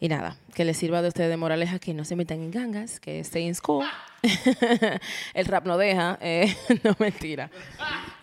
[0.00, 3.00] Y nada, que les sirva de ustedes de moraleja que no se metan en gangas,
[3.00, 3.84] que stay in school.
[5.34, 7.50] el rap no deja, eh, no mentira.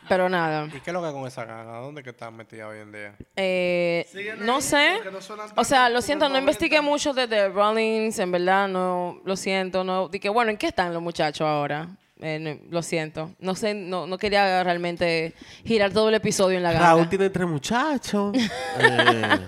[0.10, 1.78] Pero nada, ¿Y qué es lo que con esa ganga?
[1.78, 3.16] ¿Dónde que está metida hoy en día?
[3.38, 4.06] eh,
[4.40, 5.00] no ahí, sé.
[5.10, 5.20] no
[5.56, 6.92] O sea, lo siento, no investigué 90.
[6.92, 10.10] mucho de The Rollins, en verdad, no, lo siento, no.
[10.10, 11.88] Dije, bueno, ¿en qué están los muchachos ahora?
[12.20, 13.32] Eh, no, lo siento.
[13.40, 15.34] No sé, no, no quería realmente
[15.66, 17.10] girar todo el episodio en la Raúl ganga.
[17.10, 18.36] tiene tres muchachos.
[18.80, 19.40] Eh,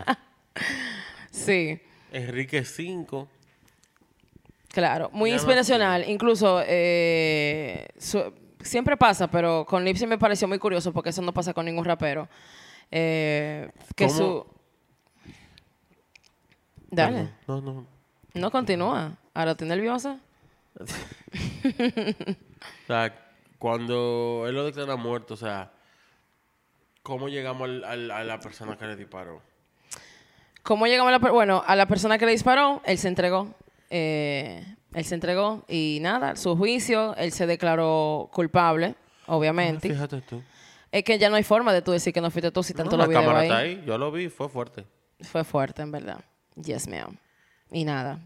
[1.32, 1.80] Sí,
[2.14, 3.28] Enrique cinco.
[4.70, 5.09] claro.
[5.11, 6.09] Muy Ya no inspiracional.
[6.09, 11.34] Incluso, eh, su- siempre pasa, pero con Lipsy me pareció muy curioso porque eso no
[11.34, 12.28] pasa con ningún rapero.
[12.91, 14.18] Eh, que ¿Cómo?
[14.18, 14.45] su...
[16.91, 17.30] Dale.
[17.47, 17.86] No, no.
[18.36, 19.18] No continúa.
[19.34, 20.20] Ahora estoy nerviosa.
[22.84, 23.14] O sea,
[23.59, 25.72] cuando él lo declara muerto, o sea,
[27.01, 29.41] ¿cómo llegamos al- al- a la persona que le disparó?
[30.64, 31.32] ¿Cómo llegamos a la...
[31.32, 33.53] Bueno, a la persona que le disparó, él se entregó.
[33.89, 38.95] Eh, él se entregó y nada, su juicio, él se declaró culpable,
[39.28, 39.89] obviamente.
[39.89, 40.41] Fíjate tú.
[40.91, 42.91] Es que ya no hay forma de tú decir que no fuiste tú si tanto
[42.95, 43.47] No, lo la videos cámara ahí.
[43.47, 43.84] está ahí.
[43.86, 44.86] Yo lo vi, fue fuerte.
[45.22, 46.20] Fue fuerte, en verdad.
[46.55, 47.18] Yes, ma'am.
[47.72, 48.20] Y nada.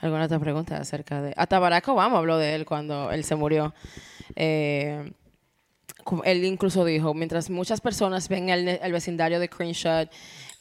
[0.00, 1.32] ¿Alguna otra pregunta acerca de...?
[1.36, 3.72] Hasta Barack Obama habló de él cuando él se murió.
[4.34, 5.12] Eh,
[6.24, 10.06] él incluso dijo, mientras muchas personas ven el, el vecindario de Crenshaw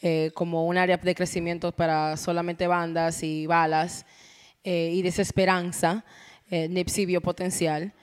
[0.02, 4.06] eh, como un área de crecimiento para solamente bandas y balas
[4.64, 6.04] eh, y desesperanza,
[6.49, 7.93] eh, Nipsey vio potencial.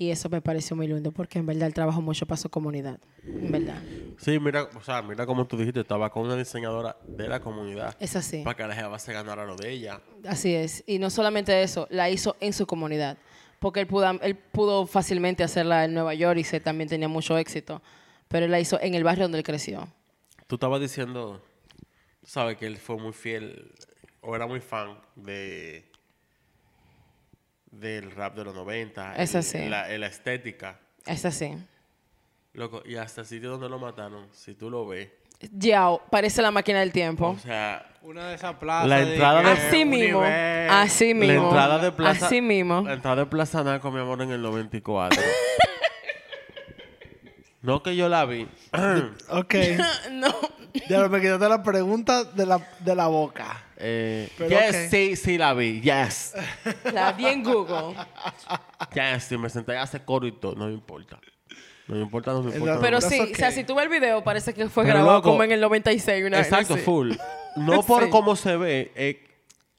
[0.00, 3.00] Y eso me pareció muy lindo porque en verdad él trabajó mucho para su comunidad.
[3.24, 3.82] En verdad.
[4.16, 7.96] Sí, mira, o sea, mira como tú dijiste, estaba con una diseñadora de la comunidad.
[7.98, 8.42] Es así.
[8.44, 10.00] Para que la jeva se ganara lo de ella.
[10.24, 10.84] Así es.
[10.86, 13.18] Y no solamente eso, la hizo en su comunidad.
[13.58, 17.36] Porque él pudo, él pudo fácilmente hacerla en Nueva York y se, también tenía mucho
[17.36, 17.82] éxito.
[18.28, 19.88] Pero él la hizo en el barrio donde él creció.
[20.46, 21.42] Tú estabas diciendo,
[22.28, 23.72] tú sabes que él fue muy fiel
[24.20, 25.90] o era muy fan de
[27.70, 29.16] del rap de los 90.
[29.16, 29.66] Es el- así.
[29.66, 30.78] La, la estética.
[31.06, 31.56] Es así.
[32.52, 35.08] Loco, y hasta el sitio donde lo mataron, si tú lo ves,
[35.52, 37.28] Yao, parece la máquina del tiempo.
[37.28, 38.88] o sea, Una de esas plazas.
[38.88, 40.22] La entrada de- Así mismo.
[40.68, 41.34] Así mismo.
[41.34, 42.82] la entrada de Plaza Así mismo.
[42.82, 45.22] La entrada de Plaza Naco, mi amor, en el 94.
[47.62, 48.46] no que yo la vi.
[49.30, 49.54] Ok.
[50.12, 50.28] no.
[50.88, 53.64] Ya me quitaste la pregunta de la, de la boca.
[53.78, 55.80] eh, yes, sí, sí la vi.
[55.80, 56.34] Yes.
[56.92, 57.96] La vi en Google.
[58.94, 60.54] Yes, y me senté a hacer coro y todo.
[60.54, 61.18] No me importa.
[61.88, 62.74] No me importa, no me importa.
[62.74, 63.32] no Pero sí, okay.
[63.32, 65.52] o sea, si tú ves el video, parece que fue Pero, grabado loco, como en
[65.52, 66.24] el 96.
[66.26, 66.84] Una Exacto, vez, sí.
[66.84, 67.12] full.
[67.56, 68.10] No por Sí.
[68.10, 69.16] cómo se ve, es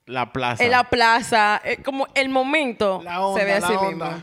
[0.07, 0.63] la plaza.
[0.63, 3.87] En la plaza, eh, como el momento La onda, se ve así la mismo.
[4.05, 4.19] onda.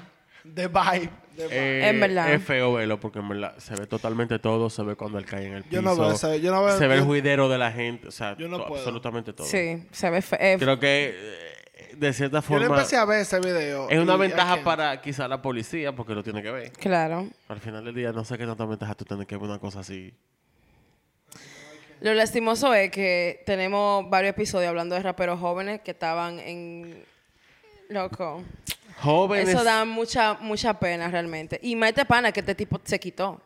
[0.52, 1.10] The vibe.
[1.38, 2.32] Eh, En verdad.
[2.32, 4.70] Es feo verlo porque en verdad se ve totalmente todo.
[4.70, 5.76] Se ve cuando él cae en el piso.
[5.76, 8.08] Yo no veo eso, yo no veo- Se ve el yo- juidero de la gente.
[8.08, 8.80] O sea, Yo no to- puedo.
[8.80, 9.46] absolutamente todo.
[9.46, 13.04] Sí, se ve fe- eh, Creo que eh, de cierta Yo forma no empecé a
[13.04, 13.88] ver ese video.
[13.90, 16.72] es una ventaja para quizá la policía porque lo tiene que ver.
[16.72, 17.28] Claro.
[17.48, 19.80] Al final del día no sé qué tanta ventaja tú tienes que ver una cosa
[19.80, 20.12] así.
[22.00, 27.02] Lo lastimoso es que tenemos varios episodios hablando de raperos jóvenes que estaban en...
[27.88, 28.42] Loco.
[29.00, 29.48] Jóvenes.
[29.50, 31.58] Eso da mucha, mucha pena realmente.
[31.62, 33.40] Y mete pana que este tipo se quitó.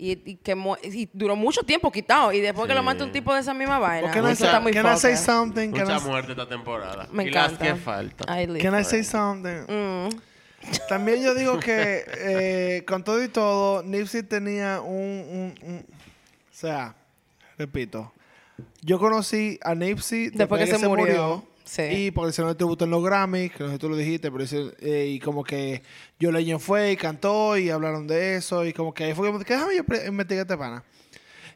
[0.00, 0.54] Y, y que
[0.84, 2.32] y duró mucho tiempo quitado.
[2.32, 2.86] Y después que lo Sí.
[2.86, 4.10] mata un tipo de esa misma vaina.
[4.12, 5.72] Can I Eso está muy can I say something?
[5.72, 7.08] Can Mucha I- muerte esta temporada.
[7.10, 7.64] Me y encanta.
[7.64, 8.58] las que faltan.
[8.60, 9.06] Can I say it.
[9.06, 9.64] something?
[9.66, 10.08] Mm.
[10.88, 16.54] También yo digo que eh, con todo y todo, Nipsey tenía un, un- un- O
[16.54, 16.94] sea,
[17.56, 18.12] repito.
[18.82, 21.82] Yo conocí a Nipsey Después que se murió, sí.
[21.82, 24.42] Y porque se no tributo en los Grammys, que no sé tú lo dijiste, pero
[24.44, 25.82] ese- eh, y como que
[26.18, 28.64] Yo Legend fue y cantó y hablaron de eso.
[28.64, 30.82] Y como que ahí fue como que déjame yo investigar este pana.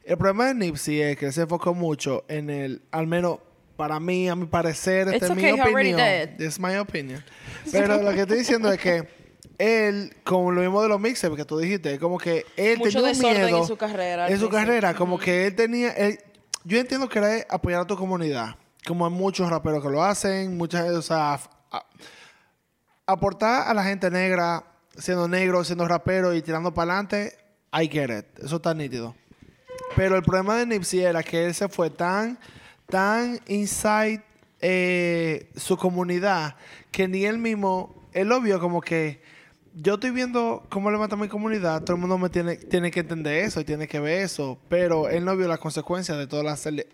[0.04, 3.38] El problema de Nipsey es que se enfocó mucho en el, al menos
[3.76, 6.00] para mí, a mi parecer, esta es mi okay, opinión.
[6.38, 7.24] is my opinion.
[7.70, 9.08] Pero lo que estoy diciendo es que
[9.58, 13.12] él, como lo mismo de los mixes que tú dijiste, como que él Mucho tenía
[13.12, 16.18] un miedo en su carrera En su carrera, como que él tenía, él,
[16.64, 18.56] yo entiendo que era apoyar a tu comunidad.
[18.86, 21.38] Como hay muchos raperos que lo hacen, muchas o sea,
[23.06, 24.64] aportar a la gente negra,
[24.96, 27.38] siendo negro, siendo rapero y tirando para adelante,
[27.72, 28.44] I get it.
[28.44, 29.14] Eso está nítido.
[29.96, 32.38] Pero el problema de Nipsey era que él se fue tan,
[32.86, 34.22] tan inside
[34.60, 36.56] eh, su comunidad
[36.90, 39.22] que ni él mismo, él lo vio como que
[39.74, 43.44] yo estoy viendo cómo levanta mi comunidad, todo el mundo me tiene, tiene que entender
[43.44, 46.84] eso y tiene que ver eso, pero él no vio las consecuencias de todas las,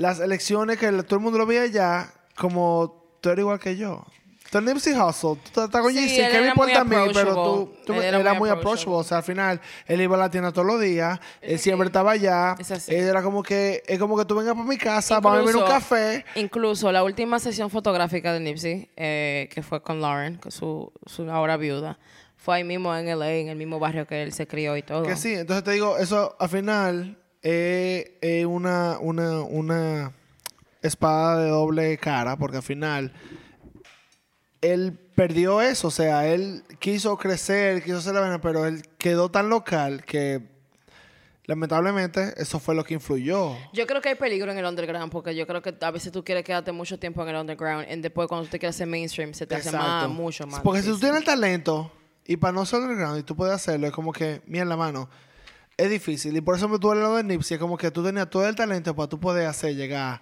[0.00, 4.02] las elecciones que todo el mundo lo veía ya como tú eres igual que yo.
[4.50, 6.96] Tú eres Nipsey Hussle, tú estás con Sí, Yeezy, ¿qué me importa a mí?
[7.12, 8.96] Pero tú, tú Él era muy approachable.
[8.96, 12.12] O sea, al final, él iba a la tienda todos los días, él siempre estaba
[12.12, 12.56] allá.
[12.58, 12.94] Es así.
[12.94, 15.54] Él era como que, es como que tú vengas para mi casa, vamos a beber
[15.56, 16.24] un Incluso- café.
[16.34, 21.30] Incluso la última sesión fotográfica de Nipsey, eh, que fue con Lauren, con su, su
[21.30, 21.98] ahora viuda,
[22.38, 25.02] fue ahí mismo en LA, en el mismo barrio que él se crió y todo.
[25.02, 30.12] Que sí, entonces te digo, eso al final es es una, una, una
[30.82, 33.12] espada de doble cara, porque al final
[34.60, 39.30] él perdió eso, o sea, él quiso crecer, quiso hacer la vaina, pero él quedó
[39.30, 40.42] tan local que
[41.44, 43.56] lamentablemente eso fue lo que influyó.
[43.72, 46.22] Yo creo que hay peligro en el underground, porque yo creo que a veces tú
[46.24, 49.34] quieres quedarte mucho tiempo en el underground y después cuando tú te quieres hacer mainstream
[49.34, 50.08] se te hace más, Exacto.
[50.10, 50.60] mucho más.
[50.60, 51.90] Porque si tú tienes el talento
[52.26, 55.08] y para no ser underground y tú puedes hacerlo, es como que, mira la mano,
[55.80, 56.36] es difícil.
[56.36, 58.54] Y por eso me tuve lado de Nipsey, es como que tú tenías todo el
[58.54, 60.20] talento para tú poder hacer llegar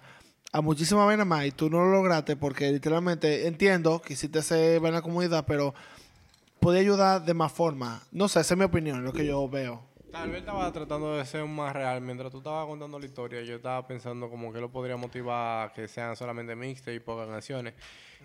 [0.51, 4.77] a muchísimas vainas más y tú no lo lograste porque literalmente entiendo que hiciste ese
[4.77, 5.75] en la comunidad, pero
[6.59, 8.01] podía ayudar de más forma.
[8.11, 9.83] No sé, esa es mi opinión, lo que yo veo.
[10.11, 12.01] Tal vez estaba tratando de ser más real.
[12.01, 15.73] Mientras tú estabas contando la historia, yo estaba pensando como que lo podría motivar a
[15.73, 17.75] que sean solamente mixtas y pocas canciones.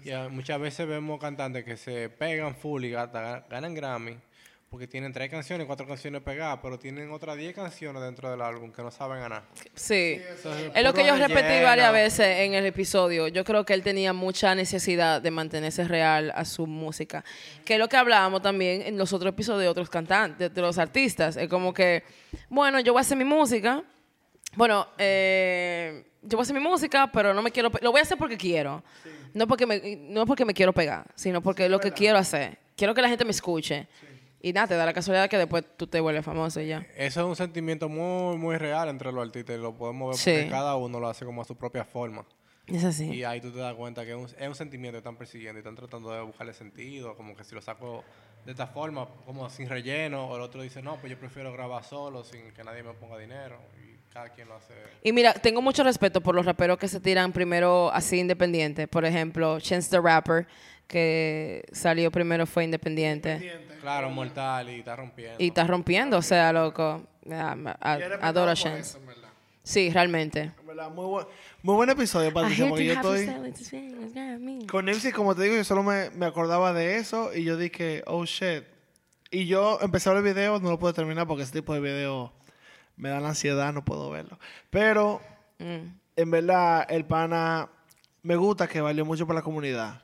[0.02, 4.16] Y ah, muchas veces vemos cantantes que se pegan full y ganan Grammy
[4.74, 8.72] porque tienen tres canciones, cuatro canciones pegadas, pero tienen otras diez canciones dentro del álbum
[8.72, 9.44] que no saben ganar.
[9.72, 10.20] Sí.
[10.28, 11.66] Entonces, Es lo que yo repetí relleno.
[11.66, 13.28] varias veces en el episodio.
[13.28, 17.24] Yo creo que él tenía mucha necesidad de mantenerse real a su música.
[17.64, 20.76] Que es lo que hablábamos también en los otros episodios de otros cantantes, de los
[20.76, 21.36] artistas.
[21.36, 22.02] Es como que,
[22.48, 23.80] bueno, yo voy a hacer mi música.
[24.56, 27.70] Bueno, eh, yo voy a hacer mi música, pero no me quiero...
[27.80, 28.82] Lo voy a hacer porque quiero.
[29.34, 32.58] No, porque me, no porque me quiero pegar, sino porque es lo que quiero hacer.
[32.76, 33.86] Quiero que la gente me escuche.
[34.46, 36.86] Y nada, te da la casualidad que después tú te vuelves famoso y ya.
[36.96, 40.30] Eso es un sentimiento muy, muy real entre los artistas lo podemos ver Sí.
[40.42, 42.26] porque cada uno lo hace como a su propia forma.
[42.66, 43.10] Es así.
[43.10, 45.58] Y ahí tú te das cuenta que es un, es un sentimiento que están persiguiendo
[45.58, 48.04] y están tratando de buscarle sentido, como que si lo saco
[48.44, 51.82] de esta forma, como sin relleno, o el otro dice, no, pues yo prefiero grabar
[51.84, 54.74] solo, sin que nadie me ponga dinero, y cada quien lo hace.
[55.02, 58.86] Y mira, tengo mucho respeto por los raperos que se tiran primero así independiente.
[58.88, 60.46] Por ejemplo, Chance the Rapper,
[60.86, 63.52] que salió primero fue independiente.
[63.80, 65.36] Claro, mortal y está rompiendo.
[65.38, 67.02] Y está rompiendo, o sea, loco.
[67.30, 68.98] Ah, a- Y era adoro a Chance.
[69.62, 70.52] Sí, realmente.
[70.94, 71.26] Muy buen,
[71.62, 73.26] muy buen episodio, Patricia, porque yo estoy...
[74.66, 78.02] Con Nipsey, como te digo, yo solo me, me acordaba de eso y yo dije,
[78.06, 78.64] oh shit.
[79.30, 81.80] Y yo empecé a ver el video, no lo puedo terminar porque ese tipo de
[81.80, 82.32] video
[82.96, 84.38] me da la ansiedad, no puedo verlo.
[84.70, 85.20] Pero,
[85.58, 85.86] Mm.
[86.16, 87.68] en verdad, el pana
[88.22, 90.02] me gusta que valió mucho para la comunidad.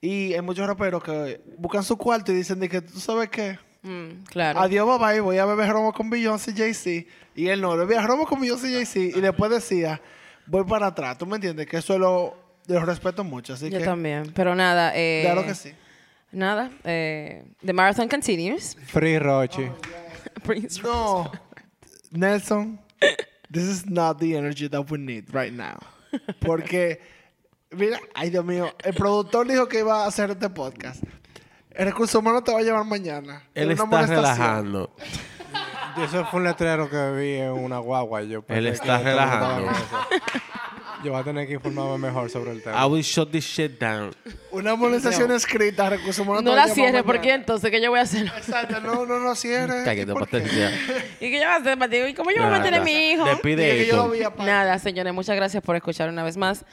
[0.00, 3.58] Y hay muchos raperos que buscan su cuarto y dicen de que, ¿tú sabes qué?
[3.82, 4.60] Mm, claro.
[4.60, 7.08] Adiós, bye bye, voy a beber romo con Beyoncé y Jay-Z.
[7.34, 9.18] Y él no, bebía romo con Beyoncé y Jay-Z.
[9.18, 10.00] Y después decía,
[10.46, 11.18] voy para atrás.
[11.18, 11.66] ¿Tú me entiendes?
[11.66, 12.34] Que eso lo,
[12.66, 13.54] lo respeto mucho.
[13.54, 14.32] Así Yo que, también.
[14.34, 14.92] Pero nada.
[14.94, 15.72] Eh, claro que sí.
[16.32, 16.70] Nada.
[16.84, 18.76] Eh, the marathon continues.
[18.86, 19.70] Free Rochi.
[20.42, 21.30] Prince No,
[22.12, 22.78] Nelson,
[23.50, 25.78] this is not the energy that we need right now.
[26.40, 27.00] Porque,
[27.72, 31.02] mira, ay Dios mío, el productor dijo que iba a hacer este podcast.
[31.70, 33.44] El recurso humano te va a llevar mañana.
[33.54, 34.90] Él Es está relajando.
[36.02, 38.22] Eso fue un letrero que vi en una guagua.
[38.22, 39.70] y Yo Él está relajando.
[41.02, 42.86] Yo voy a tener que informarme mejor sobre el I tema.
[42.86, 44.14] will shut this shit down.
[44.50, 46.42] Una amonestación escrita, recursos humanos.
[46.42, 47.34] No te va a la llamar cierre, porque mañana.
[47.36, 48.26] entonces, ¿qué yo voy a hacer?
[48.26, 49.82] Exacto, no, no, no cierre.
[49.84, 50.38] Cállate, ¿Por qué?
[50.40, 50.70] Patricia.
[51.20, 52.08] ¿Y qué yo voy a hacer?
[52.10, 53.24] ¿Y cómo yo voy a mantener a mi hijo?
[53.24, 54.12] Despide esto.
[54.40, 56.66] Nada, señores, muchas gracias por escuchar una vez más.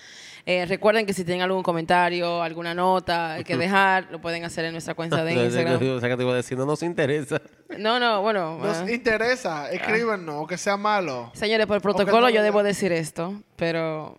[0.49, 4.71] Eh, recuerden que si tienen algún comentario, alguna nota que dejar, lo pueden hacer en
[4.71, 5.75] nuestra cuenta de Instagram.
[5.75, 7.41] O sea, que te iba a decir, no nos interesa.
[7.77, 8.57] No, no, bueno.
[8.63, 11.31] Nos eh, interesa, escríbenos, aunque sea malo.
[11.33, 14.17] señores, por protocolo lo yo debo decir esto, pero,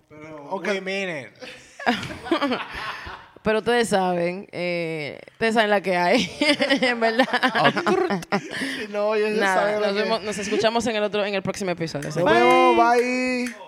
[0.50, 0.66] Ok.
[0.68, 1.28] We mean it.
[3.42, 6.30] pero ustedes saben, eh, ustedes saben la que hay,
[6.82, 7.26] en verdad.
[8.90, 11.70] No, ya se Nada, nos, que- vemos- nos escuchamos en el otro, en el próximo
[11.70, 12.04] episodio.
[12.08, 13.67] Nos vemos, bye.